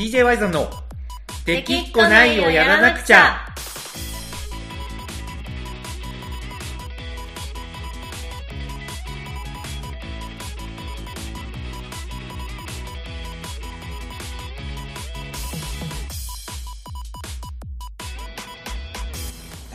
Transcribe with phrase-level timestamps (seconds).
[0.00, 0.70] DJ ワイゾンの
[1.44, 3.36] 「できっこないをやらなくちゃ」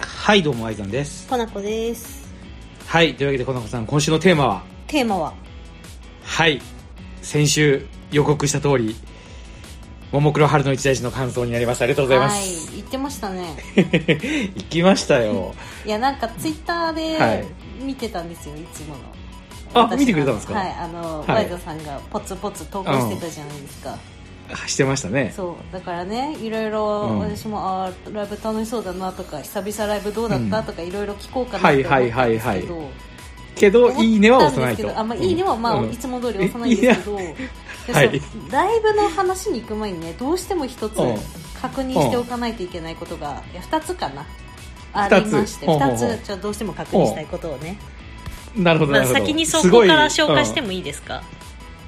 [0.02, 1.28] はいどうもワイゾンです。
[1.28, 2.28] かなこです。
[2.88, 5.36] はいというわけでこの子さん今週のテーマはテーマは
[6.24, 6.60] はい
[7.22, 8.96] 先週予告した通り
[10.16, 11.82] ももクロ春の一大事の感想になります。
[11.82, 13.56] ありがとうございまはいす、言ってましたね。
[14.56, 15.54] 行きましたよ。
[15.86, 17.46] いやなんかツイッターはで
[17.82, 17.84] い。
[17.84, 19.88] 見てたんですよ、い、つもの。
[19.90, 20.54] あ見てくれたんですか？
[20.54, 21.32] はいあの、はい。
[21.32, 23.98] ワイドさんがポツポツ投稿してたじゃないですか、
[24.68, 25.34] してましたね。
[25.36, 27.20] そうだからねいろいろうん。
[27.20, 30.64] 私も、あーライブ楽しそうだなとか久々ライブどうだった、うん。
[30.64, 32.64] とかいろいろ聞こうかなって思ったんですけど、はいはいはいはい。
[33.56, 34.88] けどいいねは押さないと。
[35.04, 35.90] まあ、いいねはまあ、うん。
[35.90, 37.36] いつも通り押さないんですけど、で
[37.94, 38.22] はい。
[38.52, 41.18] ライブの話に行く前にねどうしても一つうん。
[41.62, 44.26] 確認しておかないといけないことが、いや2つかな。
[44.94, 45.98] ありまして2ほうほうほう。
[45.98, 47.78] つちょっとどうしても確認したいことをね、
[48.56, 49.26] なるほどまあ、なるほど。
[49.26, 51.24] 先にそこから紹介してうんもいいですか、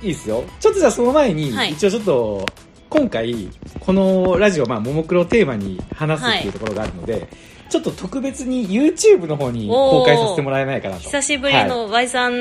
[0.02, 0.44] いいですよ。
[0.60, 1.74] ちょっとじゃあその前に、はい。
[1.74, 2.46] 一応ちょっと
[2.90, 3.50] 今回
[3.82, 7.28] このラジオまあももクロをテーマに話すっていうところがあるので、
[7.70, 11.02] ちょっと特別に YouTube の方に公開させてもらえないかなと。
[11.02, 12.34] 久しぶりの Y さん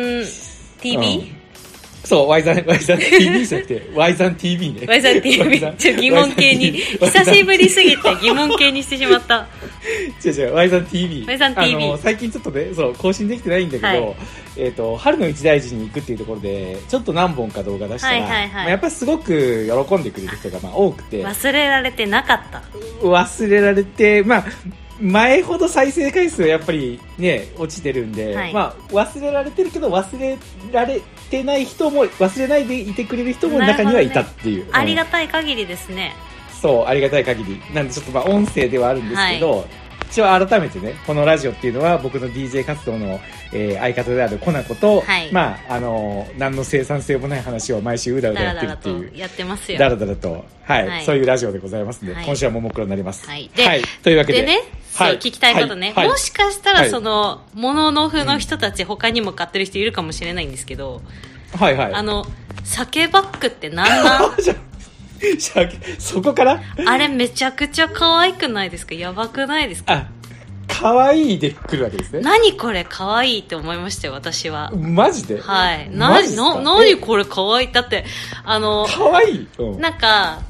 [0.81, 1.46] TV、うん
[2.07, 4.87] そう、ワイザン、ワイザン TV じゃなくて、ワイザン TV ね。
[4.87, 6.71] Y さん TV ちょ疑問形に。
[6.71, 9.49] 久しぶりすぎて疑問形にしてしまった。
[10.25, 11.25] 違う違う、ワイザン TV。
[11.27, 14.15] ワイザン TV あの、最近ちょっとね、そう、更新できてないんだけど、はい。
[14.57, 18.51] えっ、と、春の一大事に行くっていうところで、ちょっと何本か動画出したら、はいはいはい。
[18.51, 22.63] まあやっぱりすごく喜んでくれる人がまあ多くて、忘れられてなかった。
[23.05, 24.45] 忘れられて、まあ、
[25.01, 28.53] 前ほど再生回数はやっぱりね、落ちてるんで、はい。
[28.53, 30.39] まあ、忘れられてるけど、忘れ
[30.73, 34.69] られてない人も、忘れないでいてくれる人も中にはいたっていう。
[34.73, 36.15] ありがうんたい限りですね、
[36.63, 37.61] そう、ありがたい限り。
[37.75, 39.67] なんでちょっとまあ、音声ではあるんですけど、
[40.11, 43.21] 一応改めてね、このラジオっていうのは僕の DJ 活動の、
[43.53, 45.33] えー相方であるコナコと、はい。
[45.33, 49.11] まあ、あのー何の生産性もない話を毎週うだうだやってるっていう。
[49.11, 49.79] とやってますよ。
[49.79, 51.05] だらだらと、はい、はい。
[51.05, 52.25] そういうラジオでございますので、はい。
[52.25, 53.27] 今週はももクロになります。
[53.29, 53.51] はい。
[53.55, 54.41] でというわけで。
[54.43, 54.61] でね、
[54.97, 55.19] はい。
[55.19, 56.09] 聞きたいことね、はい。
[56.09, 56.85] もしかしたはい。
[56.85, 61.03] らその、モノノフの人たち、他にも買ってる人いるかもしれないんですけど、
[61.59, 61.95] はいはい。
[61.95, 62.27] あの、
[62.65, 63.85] 酒バッグってな？
[63.85, 64.33] んなん
[65.99, 66.61] そこから？
[66.87, 68.95] あれめちゃくちゃ可愛くないですか？
[68.95, 69.95] やばくないですか？
[69.95, 70.09] あ、
[70.69, 72.21] 可愛いで来るわけですね。
[72.21, 74.71] 何これ可愛いって思いましたよ、私は。
[74.73, 75.41] マジで？
[75.41, 75.89] はい。
[75.91, 77.73] 何これ可愛い？
[77.73, 78.05] だって、
[78.45, 79.49] あの、可愛い？
[79.59, 79.81] うん。
[79.81, 80.41] なんか、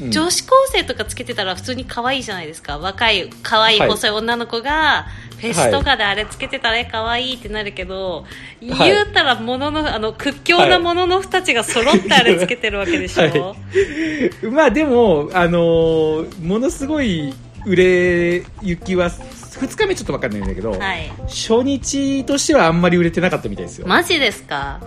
[0.00, 0.10] うん。
[0.10, 2.78] 女子高生とかつけてたら普通に可愛いじゃないですか。
[2.78, 3.90] 若い可愛いはい。
[3.90, 5.06] 細い女の子が
[5.38, 8.24] フェスとかであれつけてたら可愛いってなるけど、
[8.60, 13.56] 言うたらもののあの屈強なもののふたちが揃ってあれつけてるわけでしょ、は
[14.42, 14.46] い。
[14.46, 17.34] まあでも、あのーものすごい
[17.66, 21.12] 売れ行きは、2日目ちょっと分かんないんだけど、はい。
[21.26, 23.86] 初日としてはあんまり売れてなかったみたいですよ。
[23.86, 24.80] マジですか？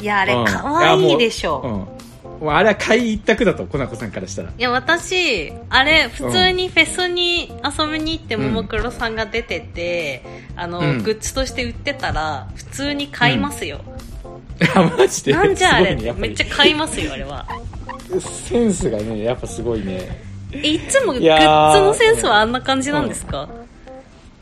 [0.00, 0.44] いやあれうん。
[0.44, 2.01] 可愛いでしょ、ううん
[2.50, 4.50] あれは買い一択だと、コナコさんからしたら。
[4.50, 10.22] いや私あれ普通にフェスに遊びに行ってももクロさんが出てて、
[10.56, 11.02] あの、うん。
[11.02, 13.80] グッズとして売ってたら普通に買いますよ、
[14.74, 15.32] あマジで？
[15.32, 15.94] なんじゃあれ？
[15.94, 17.46] ねめっちゃ買いますよあれは。
[18.20, 20.20] センスがね、やっぱすごいね。
[20.62, 23.48] いつもグッズのセンスはあんな感じなんですか、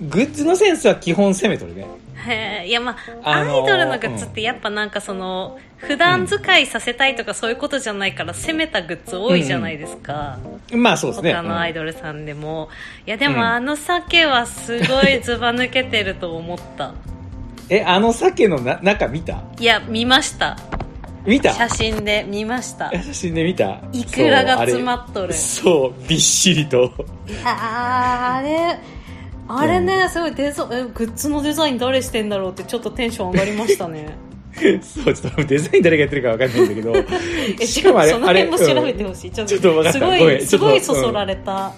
[0.00, 1.86] グッズのセンスは基本攻めとるね。
[2.20, 10.38] へえいやまあ、あのーアイドルのグッズってやっぱなんかその普段使いさせたいとかそういうことじゃないから攻めたグッズ多いじゃないですか、
[10.72, 11.32] まあそうですね。
[11.32, 12.68] 他のアイドドルさんでも、
[13.06, 13.32] いやでうん。
[13.32, 16.92] もあの酒はすごいずば抜けてると思った。
[17.70, 19.42] え、あの鮭のな中見た？
[19.58, 20.58] いや見ました。
[21.24, 21.54] 見た？
[21.54, 22.90] 写真で見ました。
[22.90, 23.78] 写真で見た？
[23.92, 25.32] イクラが詰まっっとる。
[25.32, 26.92] そう、びっしりと。
[27.44, 28.78] あーあれ
[29.52, 34.16] あれね、すごいデザえグッズのデザイン誰してんだろうってちょっとテンション上がりましたね。
[34.82, 36.94] そう、ちょっとデザイン誰がやってるかわかんないんだけど。
[37.60, 41.72] えしかもあれ、その辺も調べてうんほしい、ちょっちょっとすすごいそそられた、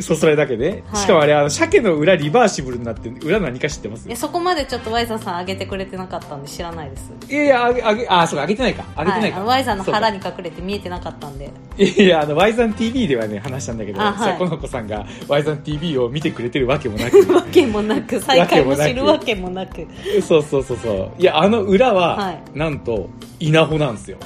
[0.00, 4.06] そそれだけで、はいしかもあれ、あの、鮭の裏リバーシブルになって、裏何か知ってます？
[4.08, 8.84] えそこまでちょっとワイザーさん上げてくれてなかったんで知らないですいやいや、あげ、あげ、あ、そうか、あげてないか。
[8.96, 9.40] あげてないか。
[9.40, 10.14] はい、あのワイザーの腹に。
[10.14, 17.32] に隠れて見えてなかったんでいや、あの、ワイザン TV ではね、話したんだけど、あはいさ、この子さんが、ワイザン TV を見てくれてるわけもなく。
[17.32, 19.86] わけもなく再会も知るわけもなく
[20.22, 21.10] そうそうそうそう。
[21.20, 23.10] いや、あの裏は、はいなんと、
[23.40, 24.18] 稲穂なんですよ。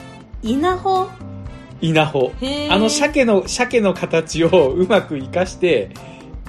[0.42, 1.08] 稲穂？
[1.80, 2.32] 稲穂。
[2.70, 5.90] あの鮭の鮭の形を うまく生かして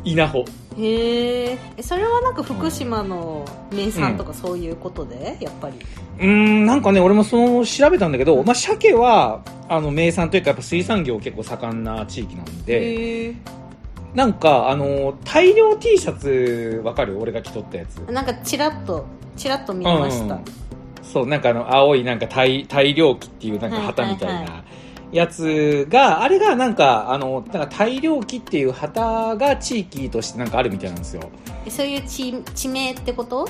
[0.04, 0.46] 稲穂。
[0.78, 3.44] へえそれはなんか福島の
[3.74, 5.76] 名産とかそういうことで、やっぱり。
[6.20, 13.36] うーんなんかね俺もその調べたんだけど、まあ、鮭はあの名産というかやっぱ水産業結構盛んな地域なんで
[14.14, 17.18] なんかあの大量 T シャツわかる？
[17.20, 17.98] 俺が着とったやつ。
[18.12, 19.06] なんかチラッと
[19.38, 20.42] チラッと見ました、うん。
[21.04, 24.64] そうなんかあの青いなんか大大量旗っていうなんか旗みたいな
[25.12, 31.22] やつが、あれがなんかあのなんか大量旗っていう旗が地域としてなんかあるみたいなんですよ。
[31.66, 33.48] えそういう地地名ってこと？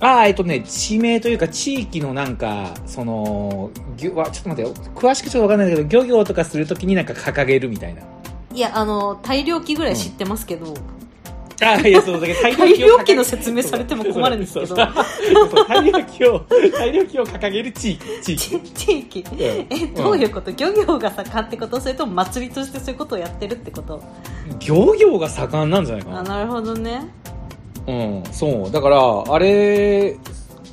[0.00, 4.90] ああえっとね地名というか地域のなんかそのぎょわちょっと待ってよ。
[4.94, 8.02] 詳しくちょっとわかんないけど漁業とかするときになんか掲げるみたいな。
[8.54, 10.74] いやあの大量機ぐらい知ってますけど、あ
[11.60, 14.76] あいやそうだけど大大量を掲げ機の説明されても困るんですけど。
[14.76, 14.86] 大
[15.84, 16.40] 量旗を
[16.72, 18.60] 大量旗を掲げる地域地域。
[18.60, 19.24] ち地域。
[19.38, 19.66] え
[19.96, 24.00] どういうこと、漁業が盛んってことそれとも祭りとしてそういうことをやってるってこと？
[24.64, 26.20] 漁業が盛んなんじゃないかな。
[26.20, 27.08] あなるほどね。
[27.88, 28.70] うん、そう。
[28.70, 30.16] だから、あれ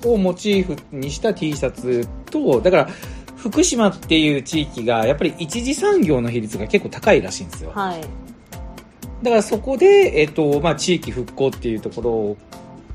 [0.03, 2.89] をモチーフにした T シャツと、だから、
[3.37, 7.71] 福島っていう地域が、やっぱり一次産業の比率が結構高いらしいんですよ。
[7.73, 8.01] はい
[9.23, 12.37] だからそこで、えっと、まあ、地域復興っていうところを、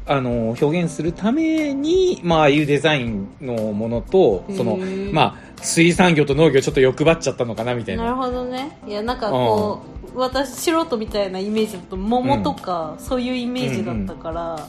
[0.07, 4.79] あの、表現するために、まあ、ああいうデザインのものと、その
[5.13, 8.05] まあ、水産業と農業ちょっと欲張っちゃったのかな、みたいな。
[8.05, 8.79] なるほどね。
[8.87, 9.83] いやなんかこ
[10.15, 14.67] う、私素人みたいなイメージだと桃とか、そういうイメージだったから。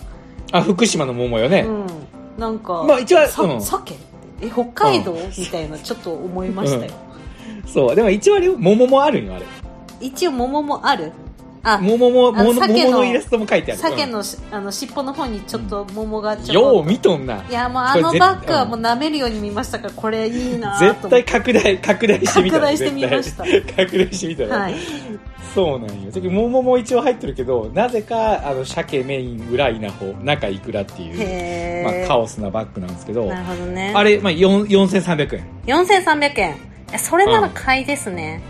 [0.51, 1.62] あ、福島の桃よね。
[1.62, 1.88] うん、
[2.38, 3.62] なんか、まあ一応さうん。
[3.62, 3.95] 鮭？
[4.42, 6.92] え北海道、みたいなちょっと思いましたよ、
[7.65, 7.95] そう。
[7.95, 9.45] でも一応あれ、桃もあるんよ、あれ。
[10.00, 11.12] 一応桃もある？
[11.63, 13.81] あ桃も、あ桃の鮭の桃のイラストも書いてある。
[13.81, 17.44] 鮭のしあの尻尾の方にちょっと桃がちょよう見とんな。
[17.48, 22.68] いやもうあのバッグはもう舐めるように見ましたからこれいいな絶対拡大、拡大してみたら。
[22.68, 23.44] 拡大してみました
[23.75, 24.60] 拡大してみたら。
[24.62, 24.75] はい
[25.54, 26.12] そうなんよ。
[26.31, 35.46] 桃も一応入ってるけど、なぜか、あの、鮭メイン、裏稲穂、中いくらっていう、まあ、カオスなバッグなんですけど、なるほどねあれ、まあ、4 4300円。
[35.66, 36.56] 4300円
[36.98, 38.42] それなら買いですね、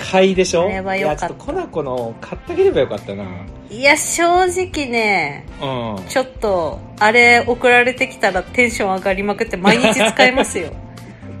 [0.00, 0.64] 買いでしょ？
[0.64, 3.24] あれはや、ちょっとコナコの買ってあげればよかったな。
[3.70, 6.04] いや正直ねうん。
[6.08, 10.72] ちょっとあれ送られてきたらテンション上がりまくって毎日使えますよ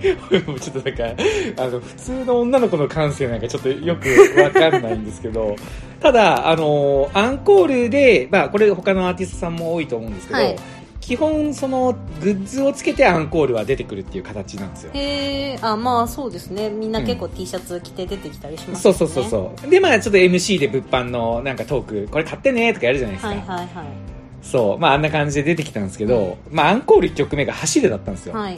[0.00, 1.22] ちょっとなんか、
[1.62, 4.08] あの、普通の女の子の感性なんかちょっとよく
[4.40, 5.56] わかんないんですけど、
[6.00, 10.56] ただ、あの、アンコールで、まあ、これ他のアーティストさんも多いと思うんですけど、はい
[11.10, 14.92] 基本、その、グッズをつけてアンコールは出てくるっていう形なんですよ。
[14.94, 19.68] へえあまあそうですねみんな結構 T シャツ着て出てきたりしますそうよねそうそうそう。
[19.68, 23.28] で、まあ、ちょっと MC で物販のなんかトーク、これ買ってねとかやるじゃないですか。
[23.30, 23.84] はいはいは
[24.40, 24.78] そう。
[24.78, 28.34] まあ、あんな感じで出てきたんですけど、まあ、アンコール1曲目が走れだったんですよ。
[28.34, 28.56] いはい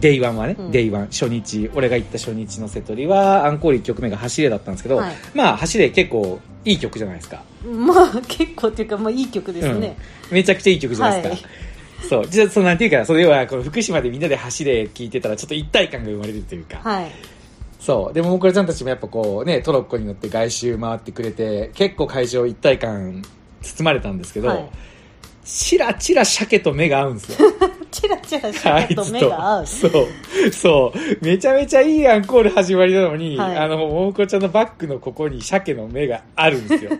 [0.00, 7.42] Day one はね、うん Day one、初日、俺が行った初日のセトリは、アンコール1曲目が走れだったんですけど、はいまあ、走れ結構いい曲じゃないですか。
[7.64, 9.96] まあ結構っていうかまあいい曲ですね、
[10.30, 11.48] めちゃくちゃいい曲じゃないですか。
[12.08, 12.26] そう。
[12.26, 16.78] じゃあ、そのなんていうか、それは、この福島でみんなで走れ聞いてたら、ちょっと一体感が生まれるというか。
[16.82, 17.10] はい
[17.78, 18.12] そう。
[18.12, 23.22] でも、もこれちゃんたちもやっぱこう、ね、トロッコに乗って外周回ってくれて、結構会場一体感
[23.62, 24.70] 包まれたんですけど、はい
[25.46, 27.48] チラチラ鮭と目が合うんですよ。
[27.92, 29.92] チラチラあ鮭と目が合うそう。
[30.52, 31.24] そう。
[31.24, 36.90] めちゃめちゃいいアンコール始まりなのに、はいあの、ももこちゃんのバッグのここに鮭の目があるんですよ。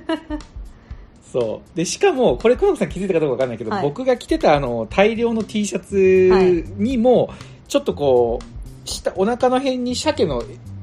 [1.32, 1.76] そう。
[1.76, 7.30] で、しかも、これ、小野さん気づいたかどうかわかんないけど、はい僕が着てたあの、大量の T シャツにも、
[7.68, 10.42] ちょっとこう、下、お腹の辺に鮭の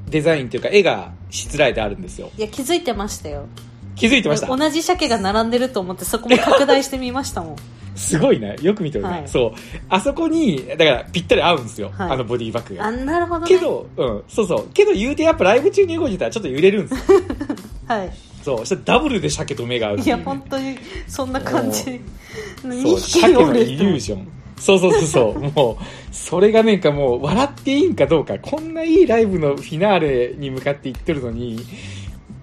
[0.10, 2.29] デザインというか、絵がしつらえてあるんですよ。
[2.38, 3.48] いや気づいてましたよ
[3.96, 4.48] 気づいてました？
[4.48, 7.56] 同じ鮭が並んでると思ってそこも拡大してみましたもん
[7.96, 8.56] すごいね。
[8.62, 9.51] よく見てるね、はいそう。
[9.88, 11.91] あそこに、だから、ぴったり合うんですよ。
[11.96, 12.91] はいあのボディバッグがあ。
[12.91, 14.67] なるほどねけど、うん、そうそう。
[14.74, 17.20] けど言うてやっぱライブ中に動いてたらちょっと揺れるんですよ。
[17.88, 18.57] はいそう。
[18.59, 24.27] そしたらダブルで鮭と目が合ういや本当にそんな感じそう、2匹鮭のイリュージョン。
[24.59, 25.39] そうそうそうそう。
[25.55, 31.59] もう、それがなんかもう、笑っていいんかどうか、こんないいライブのフィナーレに向かっていってるのに、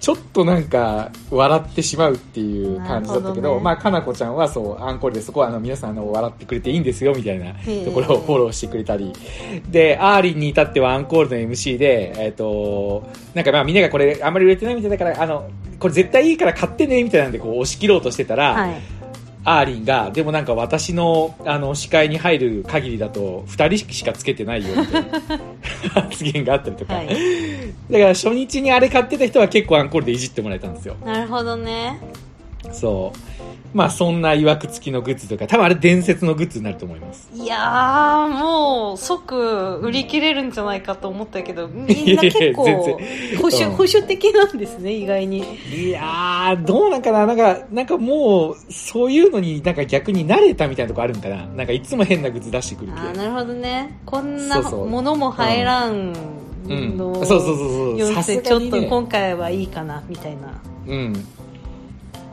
[0.01, 9.13] ちょっとなんか、笑ってしまうっていう感じだったけど、どねまあ、かなこちゃんはそう、アンコールでそこはあの、皆さんあの、笑ってくれていいんですよ、みたいなーところをフォローしてくれたり。
[9.71, 15.49] で、アーリンに至ってはアンコールの MC で、えっ、と、なんかまあみんながこれあんまり売れてないみたいだから、あの、
[15.81, 18.81] これ絶対いいから買ってね、みたいなんでこう押し切ろうとしてたら、はい
[19.43, 25.21] アーリンが、でもなんか私の、あの、視界に入る限りだと、二人しかつけてないよ、みたいな
[25.95, 26.95] 発言があったりとか。
[26.95, 27.09] はい
[27.91, 30.95] だから初日にあれ買ってた人は結構アンコールでいじってもらえたんですよ。
[31.05, 31.99] なるほどね
[32.71, 33.30] そう。
[33.73, 37.31] まあそんな曰く付きのグッズとか、多分あれ伝説のグッズになると思います。
[37.35, 47.27] いやーもう即売り切れるんじゃないかと思ったけど みんな結構保守,、うん保守的なんですね意外にいやー、どうなんかな？
[47.27, 51.47] なんか、なんかもう、そういうのになんか逆に慣れたみたいなとこあるんかな？
[51.47, 56.13] なんかいつも変なグッズ出してくるけあーなるほどねこんなものも入らん
[56.69, 56.97] うん。
[56.97, 58.43] のそうそうそうそう。
[58.43, 58.83] ちょっと。
[58.83, 61.27] 今回はいいかなみたいなうん。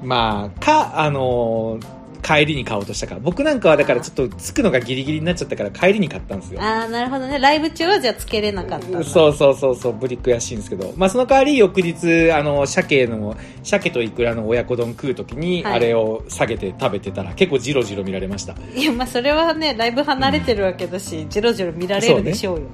[0.03, 3.21] まあ、か、あのー帰りに買おうとしたから。
[3.21, 6.61] 僕なんかはだからちょっと着くのがギリギリになっちゃったから帰りに買ったんですよ。
[6.61, 10.93] ああなるほどねライブ中はじゃあつけれなかったそうそうそうそう、ブリ悔しいんですけど。
[10.97, 18.55] まあその代わり翌日、あの、鮭の、鮭とイクラの親子丼食うときに、はいあれを下げて食べてたら、結構ジロジロ見られました。
[18.75, 22.65] いやまあそれはねライブ離れてるわけだし、ジロジロ見られるでしょうよ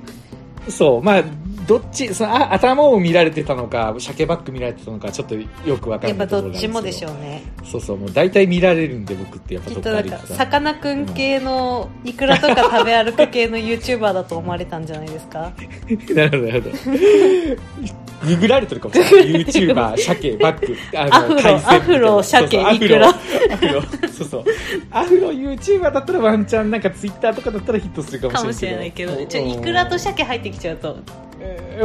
[0.69, 1.23] そう、まあ、
[1.67, 6.73] どっち、そのあ頭を見られてたのか、鮭バッグ見られてたのか、ちょっとよくわかやっぱんないところなんですけど。
[6.73, 15.51] どっちもでしょうねそうそう、もう大体見られるんで、僕ってやっぱきどっかか歩いてたさかなクン系のイクラとか食べ歩く系の YouTuber だと思われたんじゃないですか？
[16.15, 16.75] なるほど、なるほど。
[18.25, 19.45] ググられてるかもしれない。
[19.45, 23.13] YouTuber、鮭、バッグ、あアフロアフロ鮭アフロイクラア
[23.57, 23.81] フロ、
[24.17, 24.43] そうそう。
[24.91, 29.25] アフロ YouTuber だったらワンチャン、なんか Twitter とかだったらヒットするかもししれないいれなけどけど。
[29.27, 31.32] ちょイクラと鮭入ってきちゃうとえー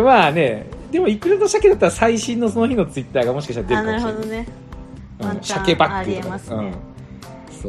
[0.03, 4.13] まあね、でもイクラと鮭だったら最新のその日の Twitter がもしかしたら出るかもしれない。
[4.13, 4.47] るほどね。
[5.21, 5.41] うん。
[5.43, 5.97] 鮭バッグとか。
[5.97, 6.57] ありえますね。
[6.57, 6.75] うん。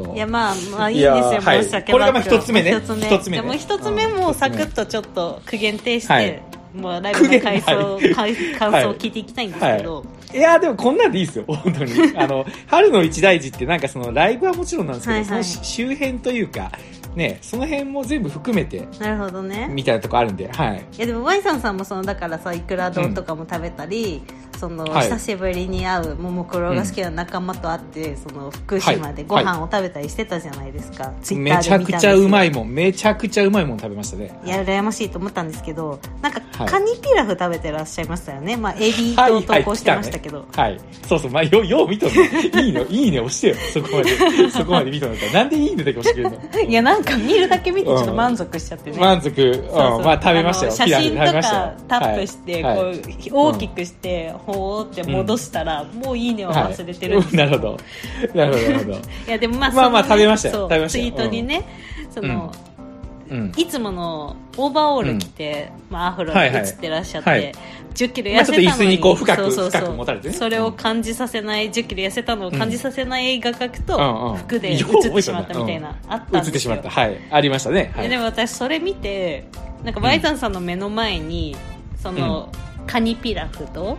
[0.04, 0.16] そう。
[0.16, 1.84] いやまあまあいいいやですよ、はい。
[1.92, 2.72] これがまあ一つ目ね。
[2.72, 3.08] 一つ目。
[3.08, 3.58] 一つ目ね。
[3.58, 4.18] 一つ目うん。
[4.20, 6.42] もサクッとちょっと苦言呈して、はい。
[6.74, 8.16] もうライブの感想、苦言
[8.58, 10.38] 感感想を聞いていきたいんですけど、い。
[10.38, 11.94] やでもこんなんでいいですよ、本当に。
[12.16, 15.44] あの、春の一大事ってなんかそのライブはもちろんなんですけど、はいはい。
[15.44, 16.72] その周辺というか、
[17.16, 20.86] ね、その辺も全部含めて、なるほどねみたいなとこあるんで、はい。
[20.98, 24.24] いやでもワイさんさんもそのだからさいくら丼とかも食べたり、
[24.60, 25.10] そのはい。
[25.10, 34.38] 久しぶりに会うももクロが好きな仲間と会って、その福島でご飯を食べたりしてたじゃないですか、ツイッめちゃくちゃうまいもん、めちゃくちゃうまいもん食べましたね。
[34.44, 36.68] いや羨ましいと思ったんですけどなんか、はい。
[36.68, 38.58] カニピラフ食べてらっしゃいましたよね。
[38.58, 40.80] まあエビと投稿してましたけど、はい。
[41.08, 42.24] そうそう、まあ、よ、よう見とんの。
[42.62, 43.56] いいの、 いいね押してよ。
[43.74, 44.50] そこまで。
[44.50, 45.34] そこまで見とんだったら。
[45.34, 46.70] なんでいいねだけ押してくれるの？
[46.70, 50.04] いやなんか見るだけ見てちょっと満足しちゃってね、満足、うん、そうそう。
[50.04, 50.72] まあ食べましたよ。
[50.72, 52.76] 写真とかタップして、はい。
[52.76, 52.96] こはい。
[52.96, 53.02] う
[53.34, 57.50] 大きくして、ほーって戻したら、もういいねを忘れてるんですよ、はい。
[57.50, 57.78] なるほど。
[58.34, 58.98] なるほど、なるほど。
[59.28, 60.56] いやでもまあまあまあ食べましたよ。
[60.56, 61.06] 食べましたよ。
[61.06, 61.64] ツイートにね、
[62.10, 62.52] その、
[63.30, 63.52] うん。
[63.56, 67.52] いつものオーバーオール着て、まあ、アフロに映ってらっしゃって、はいはい
[67.90, 69.82] 1 0キロまあ痩せたのに、ちょっと椅子にこう深くそうそうそう。
[69.82, 70.34] 深く持たれてね。
[70.34, 74.38] それを感じさせない1 0キロ痩せたのを感じさせない画角と、うんうん。
[74.38, 76.46] 服で映ってしまったみたいな、あったんですよ。
[76.46, 76.90] 映ってしまった。
[76.90, 77.18] はい。
[77.32, 77.92] ありましたね。
[77.96, 78.04] はい。
[78.04, 79.46] ででも私それ見て
[79.84, 81.56] なんかバイザンさんの目の前に、
[82.02, 82.52] その、
[82.86, 83.98] カニピラフと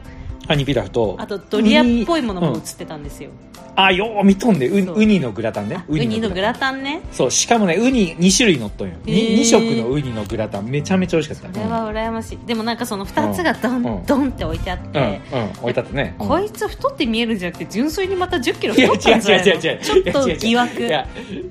[0.50, 1.14] ハニーピラフと。
[1.16, 3.30] あとドリアっぽいものも映うんってたんですよ、
[3.76, 5.84] あ、よう見とんで、ウそうウニのグラタンねあ。
[5.86, 8.96] ウニのグラタンねそう、しかもね、ウニ2種類乗っとんよ。
[9.06, 11.60] へー 2, 色のウニのグラタン、めちゃめちゃ美味しかった。
[11.60, 16.16] これは羨ましいでもなんかその2つがドン、うんドンって置いてあって、うん、うん、置いてあったね。
[16.18, 19.80] うんこいつ太って見えるんじゃなくて純粋にまた1 0キロ太ったんじゃないの違う違う違う違う。
[19.80, 21.08] ちょっと疑惑いや、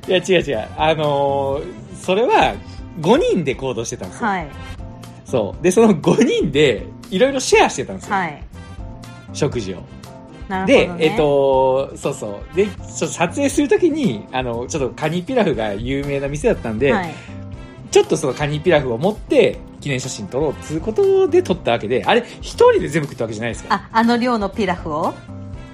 [0.10, 0.68] いや違う違う。
[0.78, 2.56] あのーそれは、
[3.00, 4.28] 5人で行動してたんですよ。
[4.28, 4.48] はい
[5.26, 5.64] そう。
[5.64, 8.16] で、その5人で、いろいろシェアしてたんですよ。
[8.16, 8.44] はい
[9.34, 9.84] 食事を。
[10.50, 12.56] ね、で、えっと、そうそう。
[12.56, 17.14] で、ちょっと撮影するときに、あの、ちょっとカニピラフが有名な店だったんで、はい、
[17.92, 23.76] ちょっとそのカニピラフを持って、記念写真撮ろうっつうことで撮ったわけで、あれ、一人で全部食ったわけじゃないですか。
[23.76, 25.14] ああの量のピラフを？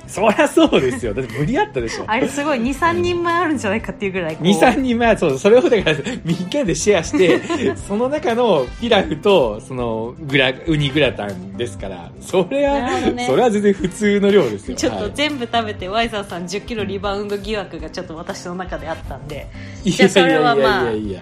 [0.08, 1.14] そりゃそうですよ。
[1.14, 2.06] だって無理あったでしょ。
[2.08, 4.48] あれすごい23人前あるんじゃないかっていうぐらいこう。
[4.48, 7.42] 2、3人前は、そう、それをだから、みんなでシェアして、
[7.76, 13.26] その中のピラフと、その、グラ、ウニグラタンですから、それは、ね。
[13.28, 14.78] それは全然普通の量ですよ。
[14.78, 15.12] ちょっとはい。
[15.16, 19.48] 全部食べて、ワイザーさん1 0キロリバウンド疑惑がちょっと私の中であったんで。
[19.84, 21.22] いじゃあそれはまあやいやいやいや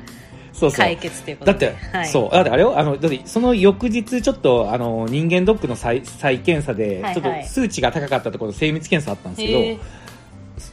[0.63, 0.85] そうそう。
[0.85, 9.79] 解決ということでだって、はい、そう、だってあれよ、あの、だってその翌日ちょっと、あの、人間ドックの再再検査ではいは、いちょっと数値が高かったところ、精密検査あったんですけへえ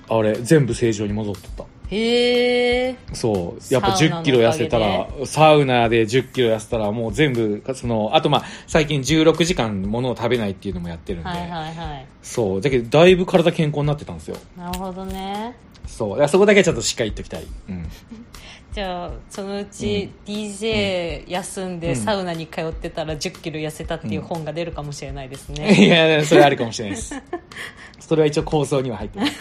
[0.09, 1.65] ど、あれ、全部正常に戻ってた。
[1.91, 3.75] へえそう。
[3.75, 12.61] やっぱ10サウナのおかげでキロ痩せたら、サウナで10キロ痩せたら、もう全部、その、あとまあ、最近16時間物を食べないっていうのもやってるんで、はいはいはいそう。
[12.61, 14.37] だけど、だいぶ体健康になってたんですよ。
[14.57, 15.55] なるほどね
[15.91, 16.11] そう。
[16.11, 17.47] だからそこだけちょっとしっかり言っておきたい。
[17.69, 17.89] うん。
[18.73, 27.21] じゃあそのうち DJ 休んでサウナに通ってたら1 0キロ痩せたっていう本が出るかもしれないですね、 いや、それあるかもしれないです。
[27.99, 29.41] それは一応構想には入ってます。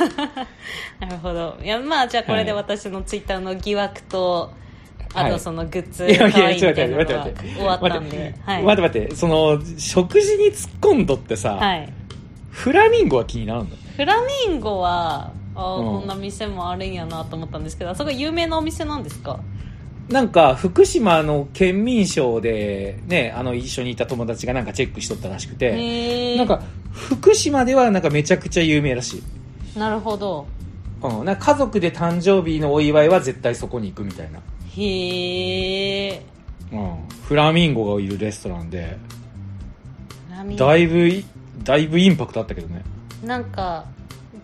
[1.00, 4.52] なるほどいやまあじゃあこれではい私のツイッターの疑惑と、
[5.14, 7.56] あはいとそのグッズいやいや、いちょっとみたいなのが待って、待って、待って。
[7.56, 11.94] 終わったんで、はい、待って待って、その、食事に突っ込んどってさ、はい、
[12.50, 13.76] フラミンゴは気になるんだ。
[13.96, 14.16] フラ
[14.48, 19.40] ミンゴはああ、うんこんな店もあるんやなと思ったんですけどあそこ有名なお店なんですか？
[20.10, 29.22] なんか、福島の県民賞で、ね、あの、一緒にいた友達がなんかチェックしとったらしくて、なんか、福島ではなんかめちゃくちゃ有名らし
[29.76, 29.78] い。
[29.78, 30.48] なるほど
[31.04, 31.26] うん。
[31.26, 34.40] なんか家族で誕生日のお祝いは絶対そこに行くみたいな。
[34.40, 36.22] へえ
[36.72, 36.96] うん。
[37.28, 38.98] フラミンゴがいるレストランで、
[40.32, 41.24] 波だいぶい、
[41.64, 42.84] だいぶインパクトあったけどね。
[43.24, 43.86] なんか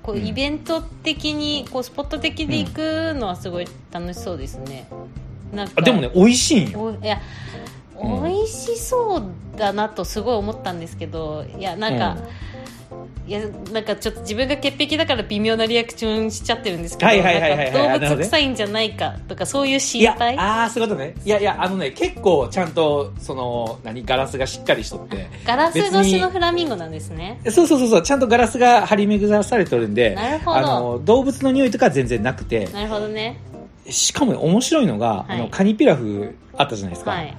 [0.06, 0.26] こううん。
[0.26, 4.88] イベント的に、こうスポット的で行くのはすごい楽しそうですね、
[5.52, 6.84] なんかあでもね、美味しいんよ。
[6.84, 7.20] おいや、
[8.00, 8.24] うん。
[8.24, 9.24] 美味しそう
[9.58, 12.18] だなとすごい思ったんですけどいやなんか、
[13.28, 13.42] いや
[13.74, 20.38] なんかちょっと自分が潔癖だから微妙なリアクションしちゃってるんですけど動物臭いんじゃないかとかそういうい心や、配？
[20.38, 21.16] ああ、そういうことね。
[21.26, 25.28] いやいや、あのね、結構ちゃんと、その、何、ガラスがしっかりしとって。
[25.46, 27.40] ガラス越しの別フラミンゴなんですね。
[27.50, 30.58] そうそうそうそう、ちゃんとガラスが張り巡らされてるんで、なるほど。
[30.58, 33.40] あの、動物の匂いとかは全然なくて、なるほどね。
[33.90, 35.34] しかもね面白いのが、い。
[35.34, 37.12] あの、カニピラフあったじゃないですか。
[37.12, 37.36] はい。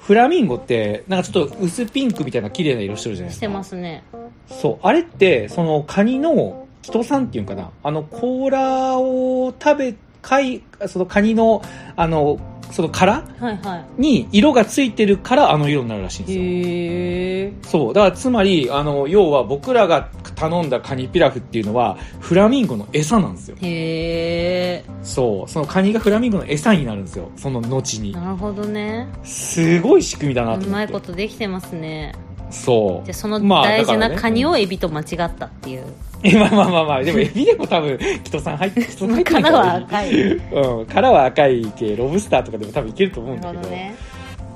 [0.00, 3.56] フラミンゴって、なんかちょっと薄ピンクみたいな綺麗な色してるじゃないでしてすか。
[3.56, 4.02] ますね
[4.48, 11.62] そう、あれって、そのカニの、人さんっていうんかな、あの、甲羅を食べ、かい、そのカニの、
[11.96, 12.38] あの、
[12.72, 17.70] その殻はいはに色がついてるからあの色になるらしいんですよ。
[17.70, 17.94] そう。
[17.94, 23.56] だからつまり、あの、要は僕らが頼んだカニピラフっていうのは、フラミンゴの餌なんですよ。
[23.60, 25.50] へえそう。
[25.50, 27.30] そのカニがフラミンゴの餌になるんですよ。
[27.36, 28.12] その後に。
[28.12, 30.68] なるほどねすごい仕組みだなと思って。
[30.70, 32.14] うまいことできてますね
[32.52, 33.06] そう。
[33.06, 35.84] じゃあそのまあ大事なカニをエビと間違ったっていう、
[36.22, 40.12] え、まあまあまあまあ、でもエビでも多分、キトさん入って、 キトさん入殻は赤い。
[40.12, 43.68] うん、殻は赤い系、ロブスターとかでも多分いけると思うんだけど。
[43.68, 43.94] ね。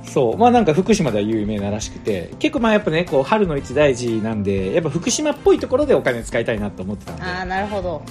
[0.05, 0.39] そう。
[0.39, 7.23] まあなんか福島では有名ならしくて、結構まあやっぱね、こう、春の一大事なんで、やっぱ福島っぽいところでお金使いたいなと思ってたんで。
[7.23, 8.03] ああなるほど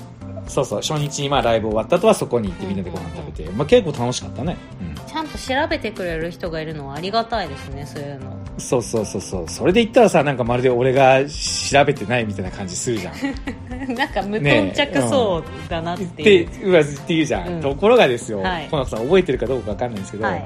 [0.48, 4.58] そうそう、初日にまあライブ終わった後はそこに行ってみんなでご飯食べて、まあ結構楽しかったね。
[4.82, 4.96] うん。
[5.08, 9.50] ちゃんと調べてくれる人がいるのはありがたいですねそういうのそうそうそうそう。
[9.50, 13.16] それで言ったらさ、なんかまるで俺が調べてないみたいな感じするじゃん。
[13.96, 17.62] なんか無頓着そうだなってっていう、うわって言うじゃん、うん。
[17.62, 18.68] ところがですよ、はい。
[18.70, 20.46] コナコさん覚えてるかどうかわかんないんですけど、はい。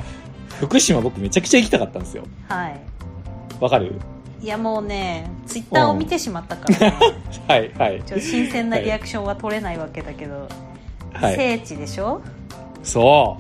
[0.60, 2.24] 福島僕めちゃくちゃ行きたかったんですよ。
[2.48, 2.80] はい。
[3.60, 3.94] わかる？
[4.42, 6.98] いやもうねツイッターを見てしまったからね、
[7.48, 8.02] はいはい。
[8.06, 10.48] ちょっと新鮮なリアクションは取れないわけだけど、
[11.14, 11.36] はい。
[11.36, 12.22] 聖地でしょ？
[12.84, 13.38] そ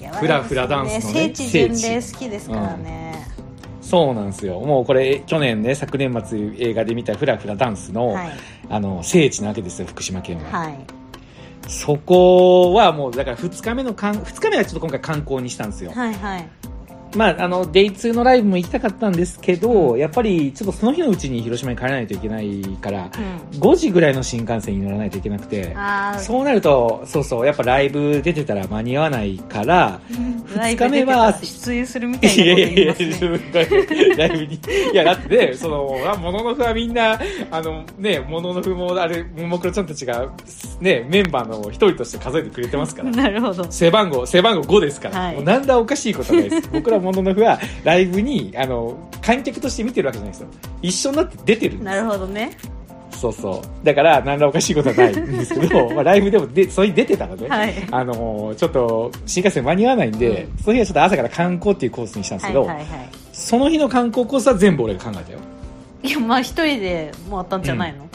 [0.00, 0.02] う。
[0.02, 3.28] やフラフラダンスのね聖地巡礼好きですからね、
[3.80, 4.58] そうなんですよ。
[4.60, 8.30] もうこれ去年ね昨年末映画で見たフラフラダンスの,、はい。
[8.68, 10.74] あの聖地なわけですよ福島県は、はい。
[11.68, 16.48] そこはもうだから2日目のかん2日目はちょっと今回観光にしたんですよ、はいはい
[17.14, 23.10] まあ、あの、デイ2のライブも行きたかったんですけど、やっぱりちょっとその日のうちに広島に帰らないといけないから、
[23.52, 25.76] う5時ぐらいの新幹線に乗らないといけなくて、
[26.18, 34.60] そうなると、そうそう、やっぱライブ出てたら間に合わないから、2日目は、出演するみたいないやいや、いますねライブに。
[34.92, 37.18] いや、だってね、 その、あモノノフはみんな、
[37.50, 40.28] あの、ね、モノノフも、あれ、ももクロちゃんたちが、
[40.80, 43.10] ね、メンバーの一人として数えてくれてますから。
[43.12, 45.20] なるほど背番号、背番号5ですから。
[45.20, 46.68] はいもうなんだおかしいことはないです。
[46.72, 50.48] 僕らモノノフはライブに、あの、観客として見てるわけじゃないですよ。
[50.80, 52.56] 一緒になって出てるんですなるほどね
[53.10, 53.86] そうそう。
[53.86, 62.86] だから、なんらおかしいことはないんですけど、 まあ、ライブでもで、それに出てたので、はいあのーちょっと、新幹線間に合わないんで、うんその日はちょっと朝から観光っていうコースにしたんですけど、はいはいはい
[63.32, 65.38] その日の観光コースは全部俺が考えたよ。
[66.02, 68.06] いやまあ一人でもあったんじゃないの、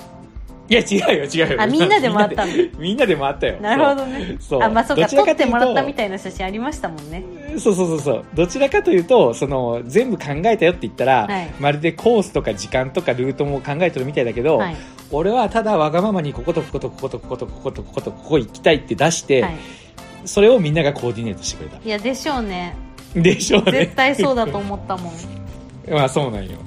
[0.69, 1.61] いや、違うよ、違うよ。
[1.61, 3.57] あみんなで回ったの みんなで回ったよ。
[3.61, 4.63] なるほどねそう。
[4.63, 7.23] あまあそうか撮ってもらったみいたいな写真ありましたもんね
[7.59, 8.25] そうそうそうそう。
[8.33, 14.75] どちらかというと、その、全部考えたよって言ったら、はいまるでコースとか時間とかルートも考えてるみたいだけど、はい
[15.09, 19.57] 俺はただわがままにこことこことこことこことこことこことここ行きたいって出して、はい
[20.25, 22.75] それをみんながコーディネートしてくれいやでしょうね
[23.15, 23.21] た。
[23.21, 23.71] でしょうね。
[23.71, 25.13] 絶対そうだと思ったもん
[25.89, 26.57] まあそうなんよ。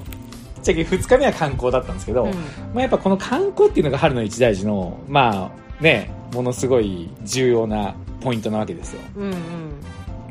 [0.63, 2.37] じゃけ2日目は観光だったんですけど、うんま
[2.77, 9.01] あやっぱこの観光っていうのが春の一大事の、まあね、ものすごい重要なポイントなわけですよ。
[9.15, 9.35] うんうん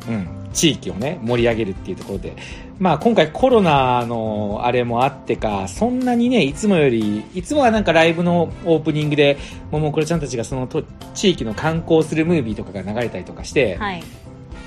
[0.08, 0.28] うん。
[0.52, 2.36] 地域をね、盛り上げるっていうところで。
[2.78, 9.36] まあ今回コロナのあれもあってか、そんなにね、いつもより、いつもはなんかライブのオープニングで、
[9.70, 10.82] ももクロちゃんたちがそのと
[11.14, 14.02] 地域の観光するムービーとかが流れたりとかして、はい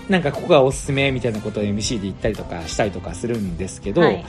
[0.09, 4.25] なんかここがおすすめみたいなことを MC で言ったりとかしたりとかするんですけど、はい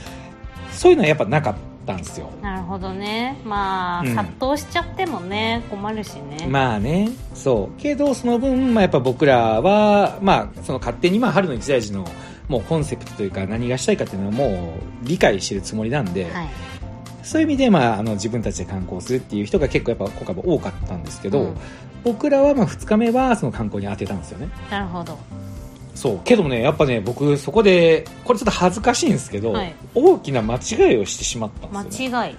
[0.71, 1.59] そういうのはやっぱなかった
[1.93, 2.29] んですよ。
[2.41, 3.39] なるほどね。
[3.45, 4.15] まあ、うん。
[4.15, 6.47] 殺到しちゃってもね困るしね。
[6.49, 7.81] まあね、そう。
[7.81, 12.05] けど、その分、まあやっぱ僕らは、まあ、その勝手に、まあ春の一大事の、
[12.47, 16.49] もうコンセプトというか何がしたいかっていうのはもう理解してるつもりなんで、はい。
[17.23, 21.57] そういう意味で、まあ、あの自分たちで観光するっていう人が結構やっぱ今回も多かったんですけど、うん。
[22.03, 24.49] 僕らはまあ2日目はその観光に当てたんですよね。
[24.69, 25.17] なるほど
[25.95, 26.19] そう。
[26.23, 29.73] けどもねやっぱね僕そこでこれちょっと恥ずかしいんですけど、はい。
[29.95, 32.35] 大きな間違いをしてしまったんですよ、ね、間違い。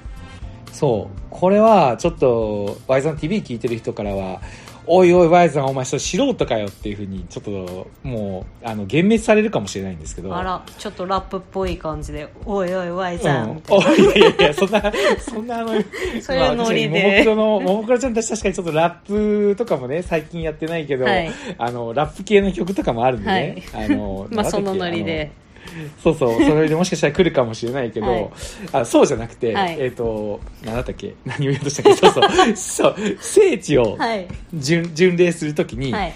[0.72, 1.20] そう。
[1.30, 4.40] これはちょっと Y ザン TV 聞いてる人からは
[4.86, 10.34] おいおい Y さんお前それ素人かよっていうふうにちょっともうあの幻滅されるかもしれないんですけど。
[10.34, 15.68] あらちょっとラップっぽい感じで「おいおいわいうん、さん」おいやいやいやそんなそんなあの
[16.22, 17.00] そういうノリで。
[17.02, 21.30] ももクロのももクロちゃんたち確かにちょっとラップとかもね最近やってないけど、はい。
[21.58, 25.30] あのラップ系の曲とかもあるんでね、あの まあそのノリで
[26.02, 28.28] そうそう、それでもしかしたら来るかもしれないけど、はい。
[28.72, 29.76] あそうじゃなくて、はい。
[29.78, 31.14] えっ、と、なんだったっけ？
[31.24, 31.96] 何を言おうとしたっけ？
[32.00, 34.26] そうそう、そう、聖地をはい。
[34.54, 36.12] 巡,、巡礼するときに、はい。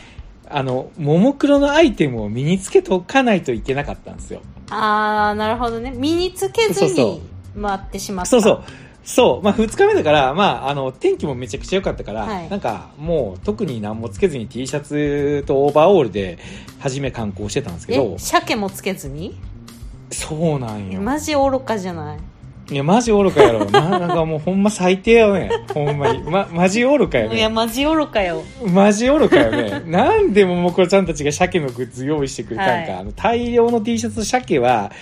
[0.49, 4.41] あの、ももクロのアイテムを身につけておかないといけなかったんですよ。
[4.71, 5.93] ああなるほどね。
[5.97, 7.23] 身につけずに
[7.61, 8.31] 回ってしまった。
[8.31, 8.63] そうそう。
[9.13, 9.45] そう。
[9.45, 16.39] まあ、二日目だから、まあ、あの、天気もめちゃくちゃ良かったから、はいなんか、もう、特に何もつけずに T シャツとオーバーオールで、
[16.79, 19.35] 初め観光してたんですけどえ、鮭もつけずに？
[20.13, 21.01] そうなんよ。
[21.01, 22.19] マジ愚かじゃない？
[22.73, 23.65] いや、マジ愚かやろ。
[23.69, 25.51] な、 なんかもうほんま最低よね。
[25.75, 26.23] ほんまに。
[26.23, 27.55] ま、マジ愚かやいやね。
[27.55, 29.83] マジ愚かよマジ愚かよね。
[29.87, 32.73] なんでももクロちゃんたちが鮭のグッズ用意してくれたんか。
[32.73, 34.93] はいあの大量の T シャツ鮭は、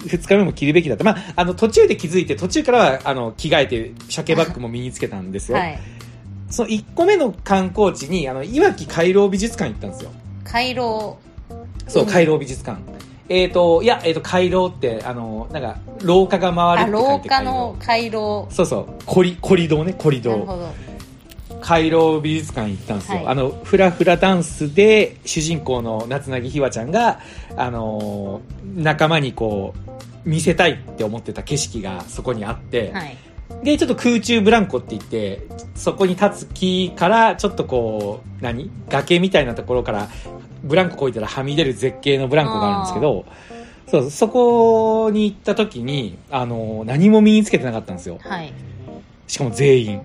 [0.00, 1.04] ふ二日目も着るべきだった。
[1.04, 5.58] まあ、あの、途中で気づいて、途中からは、あの、着替えて、鮭バッグも身につけたんですよ。
[5.58, 5.78] はい
[6.52, 10.10] その1個目の観光地に、あの、いわき回廊美術館行ったんですよ。
[10.44, 11.18] 回廊
[11.88, 12.78] そう、うん回廊美術館。
[13.30, 20.34] えっ、と、いや、えっ、と、回廊って、あの、なんか、廊下が回るって書いて下の回廊そうそう、コリ、コリドーね、コリドー。
[20.34, 20.68] なるほど
[21.62, 23.18] 回廊美術館行ったんですよ。
[23.18, 27.20] はいあの、フラフラダンスで、主人公の夏凪ひわちゃんが、
[27.56, 29.74] あのー仲間にこ
[30.24, 33.16] う、見せたいって思ってた景色がそこにあって、はい
[33.62, 35.42] で、ちょっと空中ブランコって言って、
[35.74, 38.70] そこに立つ木から、ちょっとこう、何？
[38.88, 40.08] 崖みたいなところから、
[40.64, 43.24] ブランコこいたらはみ出る絶景のブランコがあるんですけど、
[43.88, 48.18] そう、そこに行った時に、あのー何も身につけてなかったんですよ。
[48.22, 48.52] はい
[49.28, 50.02] しかも全員。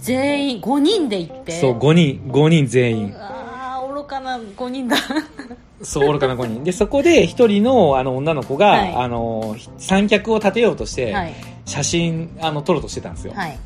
[0.00, 3.14] 全員5人で行ってそう、5人、5人全員。
[3.16, 4.96] ああ愚かな5人だ
[5.82, 6.64] そう、愚かな5人。
[6.64, 11.34] で、そこで一人の、あの、女の子が、はいあの、三脚を立てようとして、はい
[11.66, 13.32] 写真、あの、撮ろうとしてたんですよ。
[13.34, 13.58] はい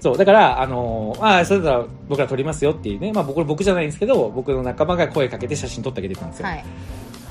[0.00, 6.48] そう、だから、あの、ああ、それだったら僕ら撮りますよっていうね、まあ僕、僕じゃないんですけど、僕の仲間が声かけて写真撮ってあげてたんですよ。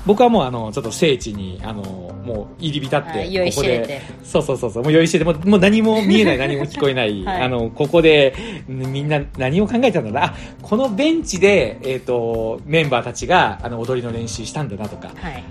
[0.06, 7.42] はい僕はもう、あの、ちょっと聖地に、あの、もう入り浸って、ここで、そうそうそうそう、もう酔いしれて、もうもう何も見えない、何も聞こえない、 はい。
[7.42, 8.34] あの、ここで、
[8.68, 15.42] んみんな何を考えたんだな、あ、このベンチで、えっ、と、メンバーたちが、あの、踊りの練習したんだなとか、はい。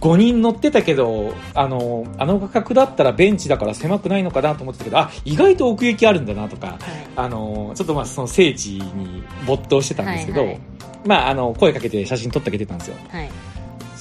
[0.00, 6.78] 5人乗ってたけど、あの、あの画角だったらベンチだから狭くないのかなと思ってたけど、あ、意外と奥行きあるんだなとか、はい。
[7.14, 10.60] あの、ちょっとまあその聖地に没頭してたんですけど、はいはい。
[11.06, 12.96] まああの、声かけて写真撮ってあげてたんですよ。
[13.10, 13.30] はい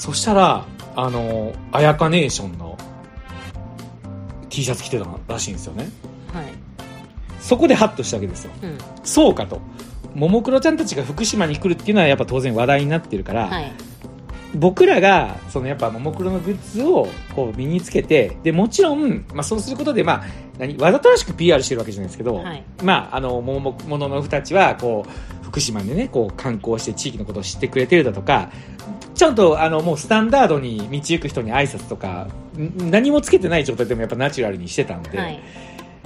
[0.01, 2.75] そしたら、あの、あやかネーションの
[4.49, 5.89] T シャツ着てたらしいんですよね。
[6.33, 6.45] はい
[7.39, 8.51] そこでハッとしたわけですよ。
[8.63, 9.61] うんそうかと。
[10.15, 13.71] ももクロちゃんたちが福島に来るっていうのはやっぱ当然話題になってるから、はい
[14.53, 20.23] 僕らが、そのやっぱももクロのグッズをこう身につけて、で、もちろん、まあそうすることで、まあ、
[20.57, 22.63] 何、わざとらしく PR してるわけじゃないですけど、はい。
[22.83, 28.51] まあ、あの、もも、もののふたちは、こう、福島でね、こう観光して地域のことを知ってくれてるだとか、
[29.15, 35.39] ちゃんと、あの、もうスタンダードに道行く人に挨拶とか、ん何もつけてない状態でもやっぱナチュラルにしてたんで、はい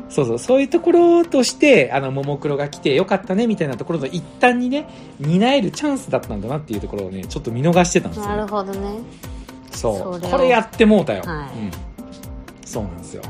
[0.10, 4.88] そうそう、そういうところとして、あの、ももクロが来てよかったね、みたいなところの一端にね、
[5.20, 8.28] 担えるチャンスだったんだなっていうところをね、ちょっと見逃してたんですよ。
[8.28, 9.00] なるほどね
[9.72, 10.22] そう。
[10.22, 11.24] これやってもうたよ。
[11.26, 11.72] はいうん。
[12.66, 13.24] そうなんですよ。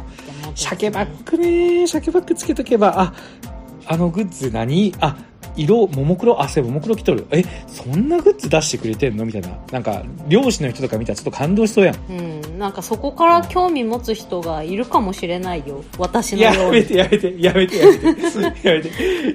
[0.55, 3.13] 鮭バッグね、鮭バッグつけとけば、あ、
[3.87, 4.93] あのグッズ何？
[4.99, 5.17] あ、
[5.55, 7.25] 色、ももクロ、あ、それももクロ着とる。
[7.31, 9.25] え、そんなグッズ出してくれてんの？
[9.25, 9.49] みたいな。
[9.71, 11.95] なんか、漁師の人とか見たらちょっと感動しそうやん。
[12.09, 16.81] うん、なんかそこから興味持つ人がいるかもしれないよ私のやように。
[16.81, 18.89] めて、やめて、やめて、やめて、やめて、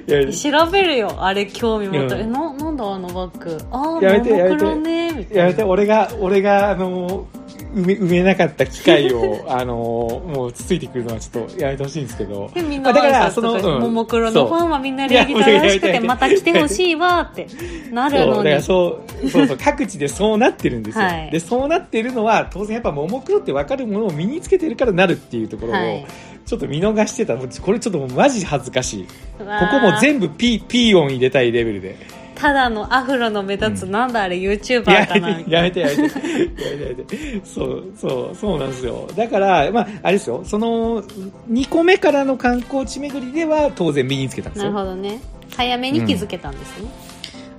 [0.07, 0.33] やめて。
[0.33, 2.21] 調べるよあれ興味持ったうん。
[2.21, 3.57] えななんだあのバッグ。
[3.71, 5.43] ああやめてももクロねみたいな。
[5.43, 7.27] やめて、俺が、俺が、あの、
[7.73, 12.49] 埋め、埋めなかった機会を、 あの、もうつついてくるのはちょっとやめてほしいんですけど。
[12.53, 17.47] でみんなあだからそのうんももクロのファンはみんな礼儀正しくてまた来てほしいわって
[17.91, 21.05] なるのにそう、そうそう、 各地でそうなってるんですよ。
[21.05, 26.05] はいで、そうなってるのは、当然やっぱ、ももクロって分かるものを身につけてるからなるっていうところを、はい
[26.45, 27.37] ちょっと見逃してた。
[27.37, 29.03] これちょっともうマジ恥ずかしい。
[29.37, 31.95] ここも全部ピー音入れたいレベルで。
[32.41, 36.01] ただのアフロの目立つ、うんなんだあれ YouTuber やかなやめて、やめて。
[36.01, 36.11] やめ
[36.47, 37.41] て、やめて。
[37.45, 39.07] そう、そう、そうなんですよ。
[39.15, 40.41] だから、まあ、あれですよ。
[40.43, 41.03] その、
[41.51, 44.79] 2個目からの観光地巡りでは当然身につけたんですなるよ。
[44.79, 45.19] ほどね
[45.55, 46.89] 早めに気づけたんですね、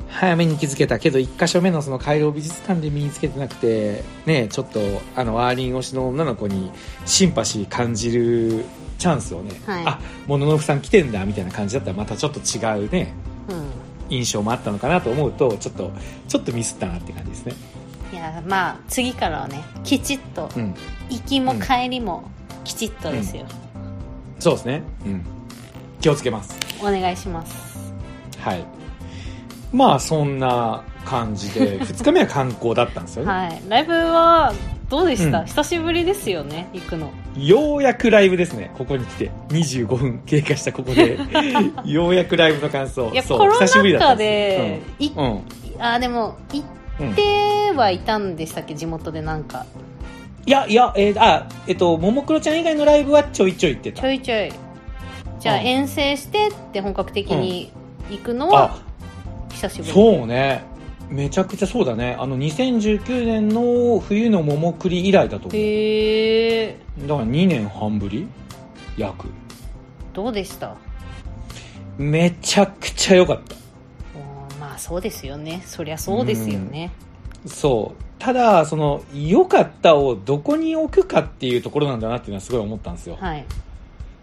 [0.09, 4.81] 早めに気づけたけど、1箇所目のその回廊美術館で身につけてなくて、ね、ちょっと、
[5.15, 6.73] あの、アーリン推しの女の子に
[7.07, 8.65] シンパシー感じる
[8.99, 13.13] チャンスをね、はいあ、モノノフさん来てんだ、みたいな感じだったらまたちょっと違うね、
[13.49, 15.91] うん印象もあったのかなと思うと、ちょっと、
[16.29, 17.55] ちょっとミスったなって感じですね。
[18.13, 20.75] いやまあ次からはねきちっとうん。
[21.09, 22.25] 行きも帰りも
[22.65, 23.45] きちっとですよ、
[24.39, 24.83] そうですね。
[25.07, 25.25] うん。
[26.01, 26.59] 気をつけます。
[26.81, 27.93] お願いします
[28.39, 28.65] はい。
[29.73, 33.33] まあ、そんな感じで、2日目は観光だったんですよね。
[33.33, 34.53] はいライブは
[34.93, 39.31] どうでした、うん久しぶりですよね行くのようやくライブですね、ここに来て。
[39.49, 41.19] 25分経過したここで、
[41.91, 43.07] ようやくライブの感想。
[43.07, 45.43] そういやコロ久しぶりだったナ禍んでですよ。
[45.79, 45.83] うん。
[45.83, 46.63] あでも行
[47.01, 47.07] うん。
[47.07, 48.75] うんってはいたんでしたっけ？
[48.75, 49.65] 地元でなんか
[50.45, 54.07] いや、いや、えーあ、えっと、ももクロちゃん以外のライブはちょいちょい行ってちた。
[54.07, 54.53] ょいちょい
[55.41, 57.73] じゃあうん遠征してって本格的に
[58.11, 58.79] 行くのはあ、
[59.55, 60.63] 久しぶりそうね。
[61.13, 62.17] めちゃくちゃそうだね。
[62.19, 65.57] あの、2019年の冬の桃栗以来だと思う。
[65.57, 68.27] へえだから2年半ぶり？
[68.97, 69.29] 約。
[70.15, 70.75] どうでした？
[71.99, 73.57] めちゃくちゃ良かった。
[74.59, 76.91] まあそうですよねそりゃそうですよね
[77.47, 78.03] そう。
[78.19, 83.17] ただ、その、良かったをどこに置くかっていうところなんだなっていうのはすごい思ったんですよ。
[83.21, 83.45] はい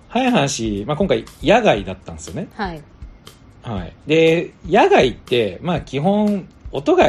[0.08, 2.48] 早い話、まあ、今回野外だったんですよね。
[2.56, 2.82] はい
[3.62, 3.94] はい。
[4.08, 7.08] で、野外って、まあ基本、音が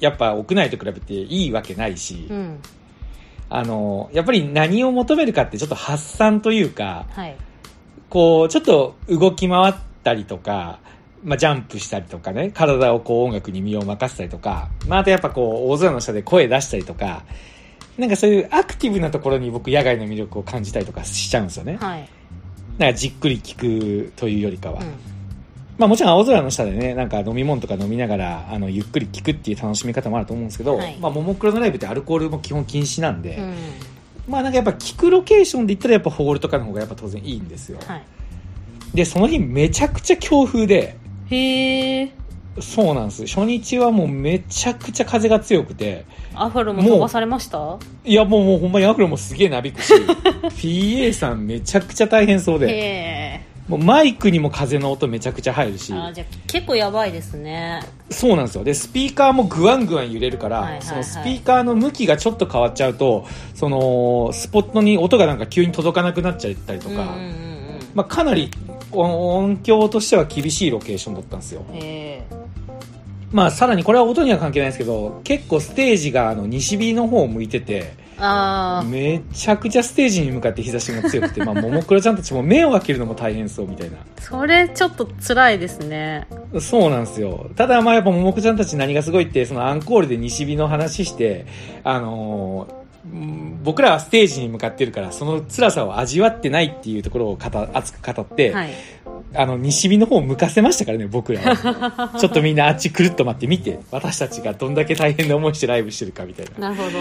[0.00, 2.60] やっぱ屋内と比べていいわけないし、うん
[3.48, 7.36] あの、やっぱり何を求めるかってちょっと発散というか、はい
[8.08, 10.78] こう、ちょっと動き回ったりとか、
[11.24, 17.24] まあ、ジャンプしたりとかね、体をこう音楽に身を任せたりとか、まあ、あとやっぱこう、大空の下で声出したりとか、
[17.98, 21.78] なんかそういうアクティブなところに僕野外の魅力を感じたりとかしちゃうんですよね。
[21.80, 22.08] はい
[22.78, 23.58] なんかじっくり聞
[24.08, 24.80] くというよりかは。
[24.80, 25.15] うん
[25.78, 30.96] まあもちろん青空の下でね、なんか飲み物とか飲みながら、あの、ゆっくり聞くっていう楽しみ方もあると思うんですけど、はい。
[31.00, 33.54] まあ、ももクロのライブってアルコールも基本禁止なんで、うん。
[34.28, 37.78] まあなんかやっぱ聞くロケーションで言ったらやっぱホールとかの方がやっぱ当然いいんですよ。
[37.86, 38.02] はい。
[38.94, 40.96] で、その日めちゃくちゃ強風で、
[41.30, 42.12] へえ
[42.58, 43.26] そうなんです。
[43.26, 47.76] 初日はもうめちゃくちゃ風が強くて、アフロも飛ばされました？
[48.04, 49.92] いやもうもうほんまにアフロもすげえなびくし、
[50.56, 57.82] PA さんめちゃくちゃ大変そうへで、えもうマイクにも風の音めちゃくちゃ入るし、あじゃあ結構やばいですね。
[58.10, 58.62] そうなんですよ。
[58.62, 60.86] で、スピーカーもグワングワン揺れるから、はいはいはい。
[60.86, 67.32] そのスピーカーの向きがちょっと変わっちゃうと、その、スポットに音がなんか急に届かなくなっちゃったりとか、うんうんうん。
[67.94, 68.50] まあかなり
[68.92, 71.64] 音音響としては厳しいロケーションだったんですよ。
[71.72, 72.24] え
[73.32, 83.98] まあさらにこれは音には関係ないんですけど、結構ステージがあの西日の方を向いてて、めちゃくちゃステージに向かって日差しが強くて、まあ、ももクロちゃんたちも目を開けるのも大変そうみたいな。
[84.20, 86.26] それちょっと辛いですね
[86.60, 87.50] そうなんですよ。
[87.56, 91.46] ただ、まあやっぱももクロちゃんたち何がすごいって、そのアンコールで西日の話して、
[91.84, 98.70] あのーうん僕らはステージに向かってるから、その辛さを味わってないっていうところを語熱く語って、はい
[99.34, 102.12] あの、西日の方を向かせましたからね、僕らは。
[102.18, 106.70] ちょっとみんなあっちくるっと待って見て、私たちがどんだけ大変な思いしてライブしてるかみたいな。
[106.70, 106.98] なるほど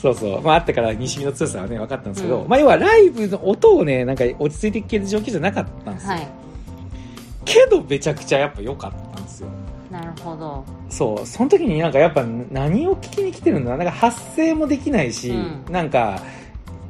[0.00, 0.42] そうそう。
[0.42, 6.10] まあ、あったから西日の強さはね、分かったんですけど、うんまあ、要はライブの音をね、なんか落ち着いて聞ける状況じゃなかったんですよ。
[6.10, 6.26] はい
[7.44, 9.48] けど、めちゃくちゃやっぱ良かったんですよ。
[9.90, 11.26] なるほどそう。
[11.26, 16.20] その時になんかやっぱ何を聞きに来てるんだなんか発声もできないし、うんなんか、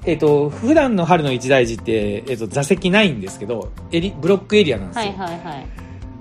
[0.04, 5.12] えっ、と、普段の春の一大事って、えっ、と、座席ないんですけど、エリ、ブロックエリアなんですよ。
[5.12, 5.66] はいはいはい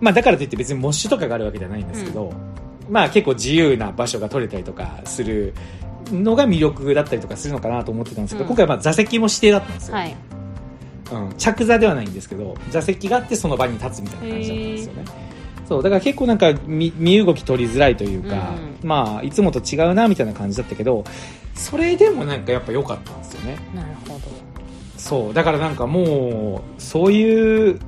[0.01, 2.33] まあ、だからといって別にモッシュとかがあるわけじゃないんですけど、
[2.89, 5.53] まあ結構自由な場所が取れたりとかする
[6.11, 9.95] のが魅力だったりとかするのかなと思ってたんですけど、うん今回はまあ座席も指定だったんですよ。
[9.95, 10.15] はい
[11.11, 15.05] うん、着座ではないんですけど、座席があってその場に立つみたいな感じだったんですよね。
[15.71, 21.05] そう、だから結構なんか身身動き取りづらいというか、うまあいつもと違うなみたいな感じだったけど、
[21.55, 23.57] それでもなんかやっぱ良かったんですよね。
[23.73, 24.19] なるほど
[24.97, 27.79] そう、だからなんかもう、そういう、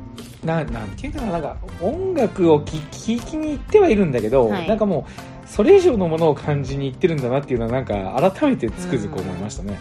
[0.46, 5.06] ななんていうかな、なんか音楽を聴きに行ってはいるんだけど、はいなんかも
[5.46, 9.78] う、それ以上のものを感じに行ってるんだなっていうのはなんか改めてつくづく思いましたね。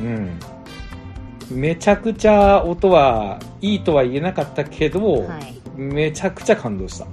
[0.00, 0.40] うん。
[1.52, 7.04] めちゃくちゃ音はいいとは言えなかったけど、はいめちゃくちゃ感動した。
[7.04, 7.10] な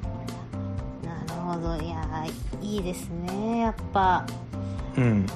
[1.35, 1.75] るほど。
[1.83, 2.25] いや
[2.61, 4.25] いいですねやっぱ。
[4.97, 5.25] うん。
[5.25, 5.31] な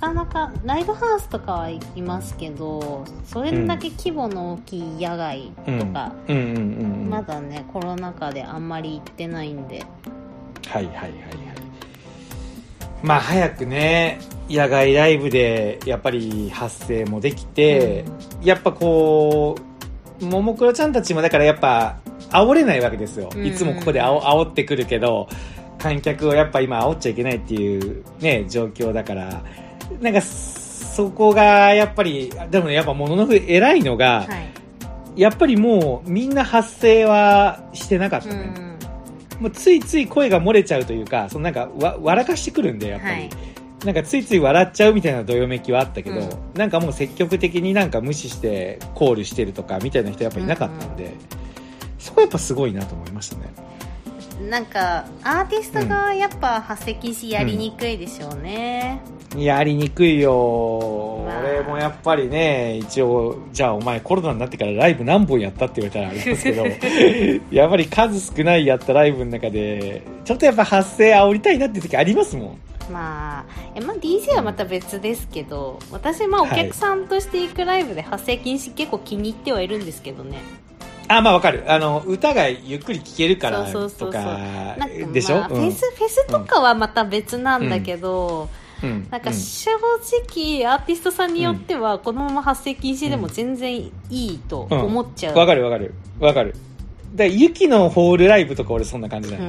[0.00, 6.36] かなかライブハウスとかはいますけどそれだけ規模の大きい野外とか、うん。
[6.36, 6.42] うん。
[6.42, 6.56] うん。
[6.56, 7.10] うん。
[7.10, 9.84] まだねコロナ禍であんまり行ってないんで。
[10.66, 11.12] はいはいはいはい。
[13.02, 18.04] まあ早くね野外ライブでやっぱり発声もできて、
[18.42, 19.56] やっぱこ
[20.20, 21.98] うももクロちゃんたちもだからやっぱ
[22.44, 23.46] 煽れないわけですよ、うん。
[23.46, 25.28] いつもここであお煽ってくるけど
[25.78, 29.42] 観客をやっぱ今煽っちゃいけないっていうね状況だから。
[30.00, 34.34] なんかそこがやっぱりでもねやっぱもののふ偉いのが、は
[35.14, 38.54] い、やっぱりもうみんな発声はしてなかったね、
[39.38, 39.42] うん。
[39.42, 43.12] もうついつい声が漏れちゃうというか、そのなんかわ笑かしてくるんで、やっぱり。
[43.12, 43.30] はい。
[43.84, 46.28] なんかついつい笑っちゃうみたいなどよめきはあったけど、うん。
[46.54, 51.12] なんかもう積極的になんか無視してコールしてるとかみたいな人やっぱいなかったんで、
[52.06, 53.52] そこやっぱすごいなと思いましたね。
[54.48, 59.00] なんかアーティストがやっぱ発声禁止やりにくいでしょうね、
[59.36, 61.24] やりにくいよ。
[61.26, 66.64] まあ俺もやっぱりね、一応、じゃあお前コロナになってからライブ何本やったって言われたらありますけど、
[67.50, 72.58] やっぱり数少ないやったライブの中で、ちょっとやっぱ発声煽りたいなって時ありますもん。
[72.90, 80.38] まあえまあ DJ はまた別ですけど私まあおはい客さんとして行くライブで発声禁止結構気に入ってはいるんですけどね
[81.08, 81.64] あ、まあわかる。
[81.66, 84.76] あの、歌がゆっくり聴けるからとか
[85.12, 88.48] でしょ、まあフェスフェスとかはまた別なんだけど、
[88.82, 89.06] うん。
[89.10, 95.94] なんかうん正直アーティストさんによってはこのまま発声禁止でも全然いいとうん思っちゃう、わかるわかる。
[96.20, 96.54] わかる。
[97.14, 99.48] だユキのホールライブとか俺そんな感じだよね。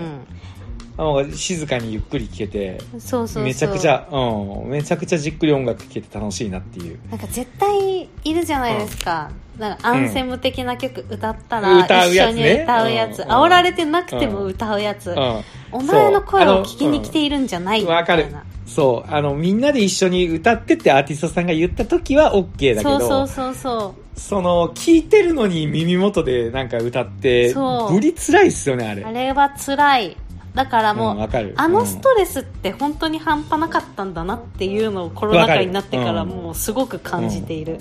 [1.35, 3.43] 静かにゆっくり聴けて、うん、そうそう。
[3.43, 6.99] めちゃくちゃ、うん、めちゃくちゃじっくり音楽聴けて楽しいなっていう。
[7.09, 9.29] なんか絶対いるじゃないですか、
[9.59, 13.29] なんかアンセム的な曲歌ったらうん歌う一緒にやつね歌うやつ、うん。
[13.29, 15.43] 煽られてなくても歌うやつ、うん。
[15.71, 18.43] お前の声を聞きに来ているんじゃないみわかるたいな。
[18.65, 19.11] そう。
[19.11, 29.03] あの、みんなで一緒に歌ってってアーティストさんが言った時は OK だけど、そうそうそうそその、聞いてるのに耳元でなんか歌って、ぶり辛いっすよね、あれ。
[29.03, 30.17] うあれは辛い
[30.57, 37.77] だからもう、うんあのストレスって本当に半端なかったんだなっていうのをコロナ禍になってからもうすごく感じている、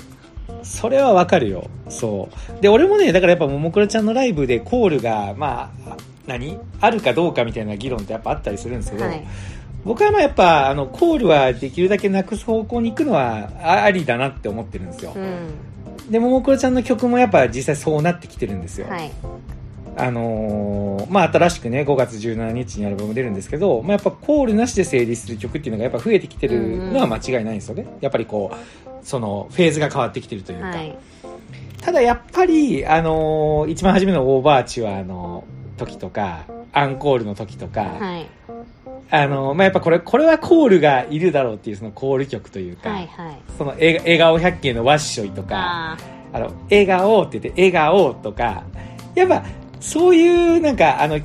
[0.63, 1.71] それはわかるよ。
[1.89, 2.63] そう。
[2.63, 6.59] で、俺もね、だからやっぱももクロちゃんのライブでコールが、まあ、何？
[6.81, 9.27] あるかどうかみたいな議論ってやっぱあったりするんですけど、はい。
[9.85, 15.15] 僕はまあやっぱ、あの、コールはできるだけなくす方向に行くのはあありだなって思ってるんですよ。
[15.17, 16.11] うん。
[16.11, 18.89] で、ももクロちゃんの曲もやっぱ実際そうなってきてるんですよ。
[18.89, 19.11] はい
[19.99, 27.87] あのーまあ、新しくね、5月17日にアルバム出るんですけど、まあ、やっぱコールなしで成立する曲っていうのがやっぱ増えてきてるのは間違いないんですよね。
[28.01, 28.57] やっぱりこう、
[29.03, 30.67] その、フェーズが変わってきてるというか。
[30.67, 30.99] はい。
[31.81, 35.45] ただやっぱり、あのー一番初めのオーバーチュアの
[35.79, 38.27] 時とか、アンコールの時とか、はい。
[39.09, 43.37] あのーまあ、やっぱこれ、これはコールがいるだろうっていうそのコール曲というか、はいはい。
[43.57, 45.97] その笑笑顔百景のワッショイとか、あ
[46.33, 48.65] あの、笑顔って言って、笑顔とか、
[49.15, 49.45] やっぱ、
[49.87, 51.21] そういう、なんか、あの、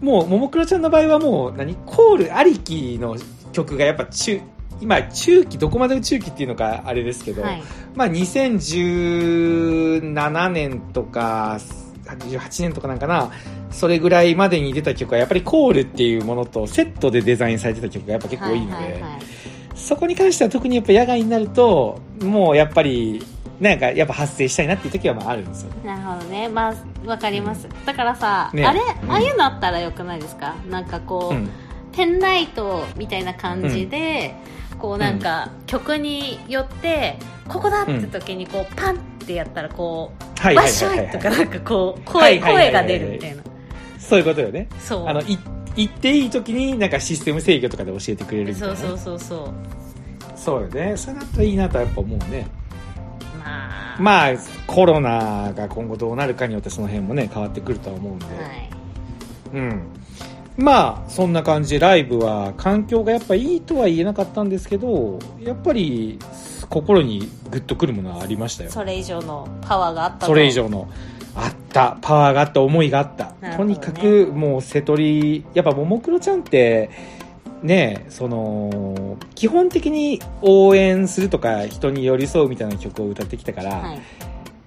[0.00, 1.74] もう、ももクロちゃんの場合はもう、何？
[1.84, 3.18] コールありきの
[3.52, 4.40] 曲がやっぱ中、
[4.80, 7.62] 今、中期、どこまでの中期っていうのか、あれですけど、ーはい。
[7.94, 11.58] まあ、2017年とか、
[12.06, 13.30] 88年とかなんかな、
[13.70, 19.10] それぐらいまでに出た曲は、やっぱりコールっていうものとセットでデザインされてた曲がやっぱ結構多いので、はいはいはい。
[19.74, 23.22] そこに関しては特にやっぱ野外になると、もうやっぱり、
[23.60, 25.72] なんかやっぱ発生したいなっていう時はまああるんですよ。
[25.84, 26.48] なるほどね。
[26.48, 26.74] まあ
[27.08, 28.64] わかります、だからさ、ね。
[28.64, 29.10] あれ、うん。
[29.10, 30.54] ああいうのあったらよくないですか？
[30.70, 31.50] なんかこう、うん。
[31.92, 34.34] ペンライトみたいな感じで、
[34.78, 37.18] こうなんか曲によって
[37.48, 43.42] ここだって時にこうパンってやったらこう、はいわっしょはいとかなんかこう声声が出るみたいな。
[43.98, 44.68] そういうことよね。
[44.78, 45.08] そう。
[45.08, 45.36] あの、い
[45.74, 48.76] 言っていい時になんかシステム制御とかで教えてくれるみたいな、ね。
[48.76, 49.48] そうそうそうそう。
[50.36, 50.96] そうよね。
[50.96, 52.46] それだったらいいなとはやっぱ思うね。
[53.98, 58.26] まあまあ、コロナが今後どうなるかによってその辺もね、変わってくるとは思うんで。
[58.26, 58.78] はい
[59.54, 59.82] うん。
[60.56, 66.18] まあ、そんな感じでライブは環境がやっぱいいとは言えなかったんですけど、やっぱり
[66.68, 68.70] 心にグッとくるものはありましたよ。
[68.70, 70.88] それ以上のパワーがあったとそれ以上の。
[71.36, 71.98] あった。
[72.00, 72.60] パワーがあった。
[72.60, 73.32] 思いがあった。
[73.40, 76.90] ねにかく、もう、瀬戸り、やっぱ、ももクロちゃんって、
[77.62, 84.00] ねその、基本的に応援するとか、人に寄り添うみたいな曲を歌ってきたから、はい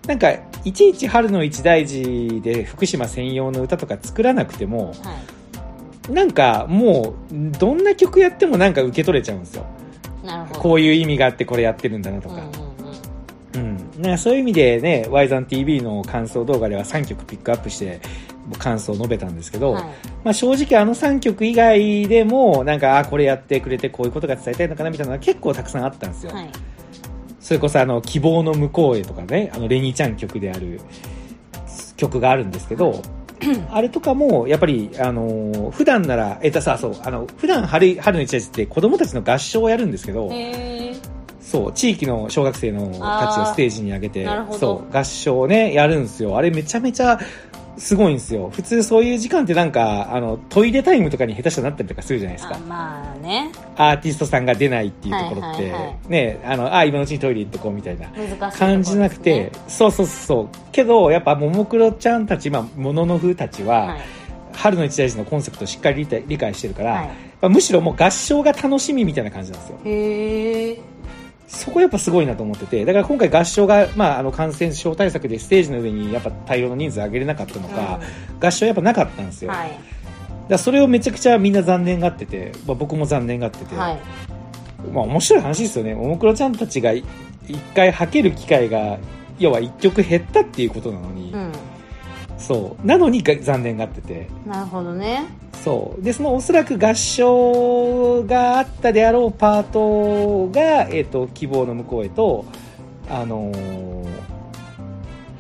[0.08, 0.32] なんか、
[0.66, 4.96] いちいち春の一大事で福島専用の歌とか作らなくても、はい
[6.10, 9.66] なんか、もう、どんな曲やってもなんか受け取れちゃうんですよ。
[10.54, 12.36] こういう意味があってこれやってるんだなとか。
[12.36, 12.71] うんうん。
[14.02, 18.02] ね、そういう意味でね、ワイザン TV の感想動画では3曲ピックアップして
[18.58, 19.84] 感想を述べたんですけど、はい。
[20.24, 26.34] まあ正直あの3曲以外でも、なんか、あ、これやってくれてこういうことが伝えたいのかなみたいなのが結構たくさんあったんですよ。
[26.34, 26.50] はい。
[27.40, 30.80] それこそあの、希望の向こうへとかね、あの、レニーちゃん曲である
[31.98, 33.02] 曲があるんですけど、
[33.72, 40.30] あれとかも、やっぱり、あのー普段なら、えっとさ、そう、あの、普段春、春の一日って子供たちの合唱をやるんですけど、
[41.52, 44.26] そう、地域の小学生のたちをステージに上げて
[44.58, 46.38] そう、合唱をね、やるんですよ。
[46.38, 47.20] あれめちゃめちゃ
[47.78, 48.50] すごいんですよ。
[48.54, 52.60] 普通そういう時間ってなんか、あの、トイレタイムとかに下手したらなったりとかするじゃないですかあ。
[52.60, 58.08] まあねアーティストさんが出ないっていうところって、はいはいはね、あの、あ、今のうちにトイレ行ってこうみたいな。
[58.52, 60.48] 感じなくて、そうそうそう。
[60.72, 64.02] けど、やっぱ、ももクロちゃんたち、まあ、もののふたちは、はい
[64.54, 67.08] 春の一大事のコンセプトをしっかり理解してるから、はい
[67.42, 69.80] まあむしろもう合唱が楽しみみたいな感じなんですよ。
[69.84, 70.80] へえ
[71.52, 78.00] そこやっぱすごいなと思ってて、だから今回合唱が、まあ、あの感染症対策でステージの上にやっぱ大量の人数上げれなかったのか、
[78.40, 79.52] 合唱やっぱなかったんですよ。
[79.52, 79.78] はい。
[80.48, 84.00] らそれをめちゃくちゃみんな残念がってて、まあ、僕も残念がってて、はい。
[84.92, 85.94] まあ面白い話ですよね。
[85.94, 87.04] ももクロちゃんたちがい
[87.48, 88.98] 一回吐ける機会が、
[89.38, 91.52] 要は一曲減ったっていうことなのに、うん
[92.42, 92.86] そう。
[92.86, 95.26] なのにが残念がってて、なるほどね
[95.64, 96.02] そう。
[96.02, 102.46] で、そのおそらく合唱があったであろうパートが、えっ、と、希望の向こうへと、
[103.10, 104.08] あのー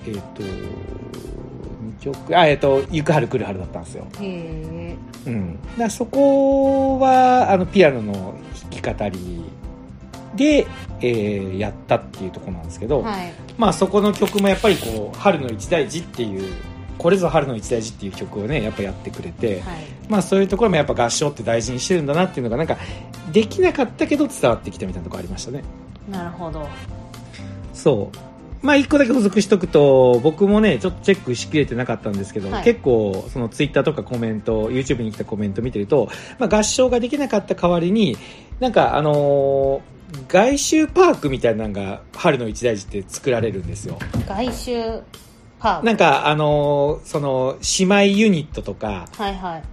[0.07, 4.05] えっ、と、2曲、あ、えっ、と、行く春来る春だったんですよ。
[4.19, 4.95] へえ
[5.27, 5.89] うん。
[5.89, 9.43] そこは、あの、ピアノの弾き語り
[10.35, 10.67] で、
[11.01, 16.51] えーやったっていうところなんですけど、はいまあそこの曲もやっぱりこう、春の一大事っていう、
[16.97, 19.79] これぞ春の一大事っていう曲をね、やっぱやってくれて、はい
[20.09, 22.77] まあそういうところもやっぱ合唱って大事にしてるんだなっていうのがなんか、
[23.31, 25.63] できなかったけど伝わってきたみたいなところありましたね。
[26.09, 26.67] なるほど
[27.73, 28.65] そう。
[28.65, 38.17] まあ一個だけ補足しとくと、僕もね、ちょっとチェックしきれてなかったんですけど、はい結構そのツイッターとかコメント、YouTube に来たコメント見てると、まあ合唱ができなかった代わりに、
[38.59, 39.91] なんかあのー
[40.27, 43.97] 外周パークみたいなのが春の一大事って作られるんですよ。
[44.27, 45.01] 外周
[45.83, 49.63] なんかあのーその姉妹ユニットとか、はいはい。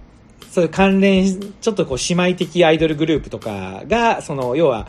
[0.51, 4.87] そういう関連、ちょっとこう姉妹的アイドルグループとかが、その、要は、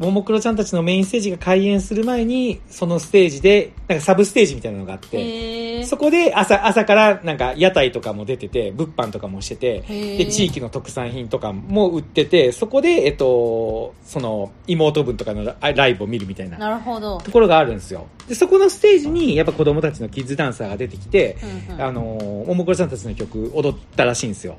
[0.00, 9.80] ももクロちゃんたちのメインステージが開演する前に、そのステージで、なんかサブステージみたいなのがあって、そこで朝、朝からなんか屋台とかも出てて、物販とかもしてて、
[10.16, 17.18] で、地域の特産品とかも売ってて、そこで、えっと、その、妹分とかのラライブを見るみたいななるほど。
[17.18, 18.06] ところがあるんですよ。
[18.26, 21.36] で、そこのステージに、やっぱ子供たちのキッズダンサーが出てきて、
[21.68, 21.82] うんうん。
[21.82, 22.00] あの、
[22.46, 24.56] ももクロちゃんたちの曲踊ったらしいんですよ。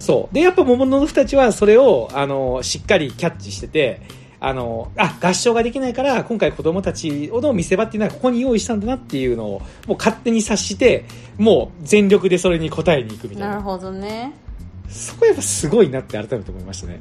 [0.00, 0.34] そう。
[0.34, 4.00] で、やっぱ桃の二たちはそれを、あの、しっかりキャッチしてて、
[4.40, 11.04] あの、あ、合唱ができないから、今回子供たちの見せ場っていうのはここに用意したんだなっていうのを、もう勝手に察して、
[11.36, 13.48] もう全力でそれに応えに行くみたいな。
[13.50, 14.32] なるほどね
[14.88, 17.00] そこやっぱすごいなって改めて思いましたね。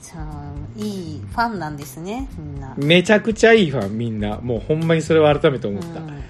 [0.00, 4.38] じゃあいいファンなんですねみんなめちゃくちゃいいファン、みんな。
[4.40, 6.00] もうほんまにそれを改めて思った。
[6.00, 6.22] うん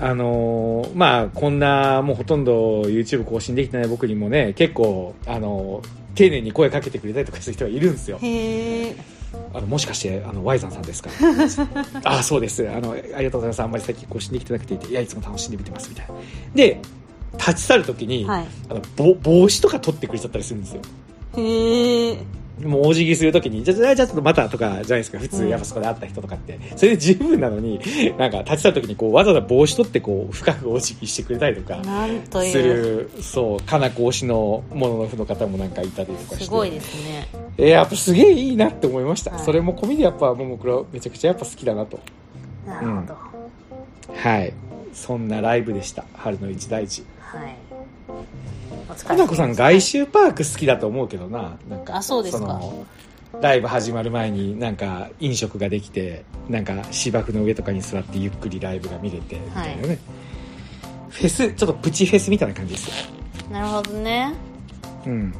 [0.00, 8.18] あのーまあ、こんな、もうほとんど YouTube 更新できてない僕にもね、結構、あのー丁寧に声かけてくれたりとかする人がいるんですよ。
[9.52, 11.10] あの、もしかして、あの、ワイザンさんですか？
[12.04, 12.68] あ、そうです。
[12.70, 13.60] あの、ありがとうございます。
[13.62, 16.14] あんまり最近更新できてなくて、いや、いつも楽しんで見てます、みたいな。
[16.54, 16.78] で、
[17.36, 20.82] 立ち去るときに、はいあの、ぼ帽子とか取ってくれちゃったりするんですよ。
[21.36, 22.18] へえ
[22.62, 25.18] もうお辞儀するときに、じゃあ、じゃあ、じゃあちょっとまたとかじゃないですか。
[25.18, 26.58] 普通、うんやっぱそこで会った人とかって。
[26.76, 27.80] それで十分なのに、
[28.16, 31.82] なんか立ち去るときに、こう、わざわざ帽子取って、こう、深くお辞儀してくれたりとか。
[32.44, 36.44] する、そう、かなこ推しのもののふの方もなんかいたりとかして。
[36.44, 39.32] すごいですねえーやっぱすげえいいなって思いました。
[39.32, 41.98] はいそれも込みでやっぱ、ももクロめちゃくちゃやっぱ好きだなと。
[42.66, 43.16] なるほど、
[44.14, 44.52] はい。
[44.92, 46.04] そんなライブでした。
[46.14, 47.04] 春の一大事。
[47.18, 47.56] はい
[48.88, 51.56] お疲かなこさん、外周パーク好きだと思うけどな。
[51.68, 52.86] なんか、あそうですかの
[53.40, 59.98] ライブ始まる前になんか飲食ができて、なんか芝生の上とかに座ってゆっくりライブが見れて、みたいなね。
[61.08, 62.94] フェス、ちょっとプチフェスみたいな感じですよ。
[63.50, 64.34] なるほどね
[65.06, 65.34] うん。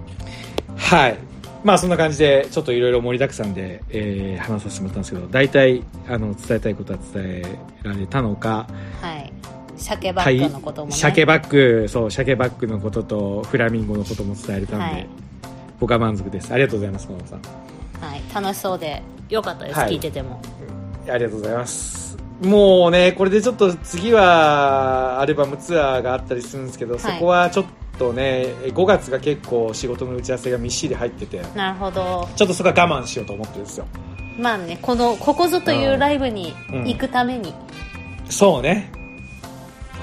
[0.76, 1.18] はい。
[1.64, 8.66] まあそんな感じで、ちょっといろいろ盛りだくさんで、えー話させてもらったんですけど、大体、あの、伝えたいことは伝えられたのか、
[9.00, 9.32] はい
[9.76, 15.06] 鮭バッグのこともね、鮭バッグ、そう、鮭バッグのことと、フラミンゴのことも伝えれたんで、はい。
[15.80, 16.52] 僕は満足です。
[16.52, 17.40] ありがとうございます、小野さん。
[18.00, 19.92] はい、楽しそうでよかったです、はい。
[19.92, 20.40] 聞いてても。
[21.08, 22.16] ありがとうございます。
[22.42, 27.66] もうね、これでちょっと次はアルバムツアーがあったりするんですけど、そこはちょっ
[27.98, 32.28] とね、5月が結構仕事の打ち合わせがみっしり入ってて、なるほど。
[32.34, 33.86] ちょっとそこは我慢しようと思ってるんですよ。
[34.36, 37.54] まあねこのここぞというライブに行くために、
[38.28, 38.90] そうね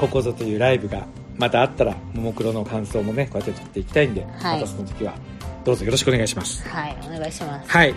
[0.02, 1.06] ここぞというライブが
[1.38, 4.62] またあったらももクロの感想もねこうやって撮っていきたいんで、はい。
[4.62, 5.14] またその時は
[5.64, 6.68] どうぞよろしくお願いします。
[6.68, 7.70] はいお願いします。
[7.70, 7.94] はい。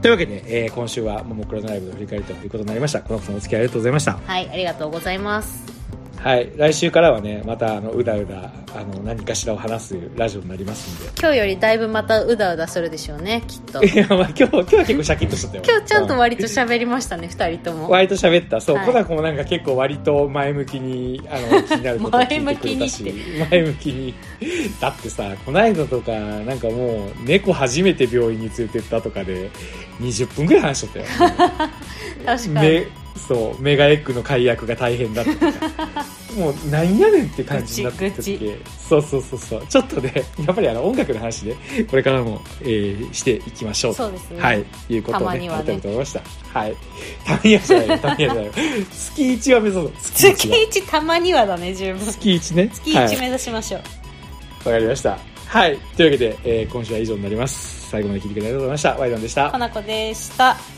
[0.00, 3.02] というわけで、えー今週はももクロのライブの振り返りということになりました。
[3.02, 4.12] この子のお付き合いありがとうございました。
[4.16, 5.77] はいありがとうございます
[6.20, 15.62] はい来週からはねまたあのうだうだあの何かしらを話すラジオになりますんで今日よりだいぶまたうだうだするでしょうねきっといや、まあ、今日、今日は結構シャキッとしたよ。
[15.66, 18.60] 今日ちゃんとう割と喋りましたね二人とも割と喋った。
[18.60, 23.14] そう、はいコナコもなんか結構割と前向きに、あの、気になることを 聞いてくれたし、
[23.50, 24.14] 前向きに。
[24.80, 29.50] だってさ、こないだとか、なんかもう、猫初めて病院に連れてったとかで、
[30.00, 31.04] 20分ぐらい話しとったよ。
[32.24, 32.86] 確かにメ
[33.16, 36.04] そう、メガエッグの解約が大変だったとか。
[36.36, 38.38] もう、なんやねんって感じになってた時
[38.88, 39.66] そうそうそうそう。
[39.68, 40.12] ちょっとね、
[40.46, 41.56] やっぱりあの、音楽の話で、
[41.90, 46.20] これからも、えーしていきましょうとそうですねはい、いうことをね、改めて思いました。
[46.52, 46.76] はい。
[47.24, 48.52] たまにはじゃないよ、たまにはじゃないよ。
[48.90, 49.92] 月1は目指そう。
[50.00, 50.56] 月月1は。
[50.58, 52.70] 一たまにはだね十分月1ね。
[52.72, 53.80] 月はい一目指しましょう、
[54.68, 55.18] わかりました。
[55.46, 55.78] はい。
[55.96, 57.88] というわけで、えー今週は以上になります。
[57.90, 58.94] 最後まで聞いてくれてありがとうございました。
[58.96, 59.50] ワイドンでした。
[59.50, 60.77] かなこでした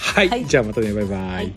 [0.00, 0.28] はい。
[0.28, 1.20] はいじゃあまたね、バイバイ。
[1.20, 1.52] はい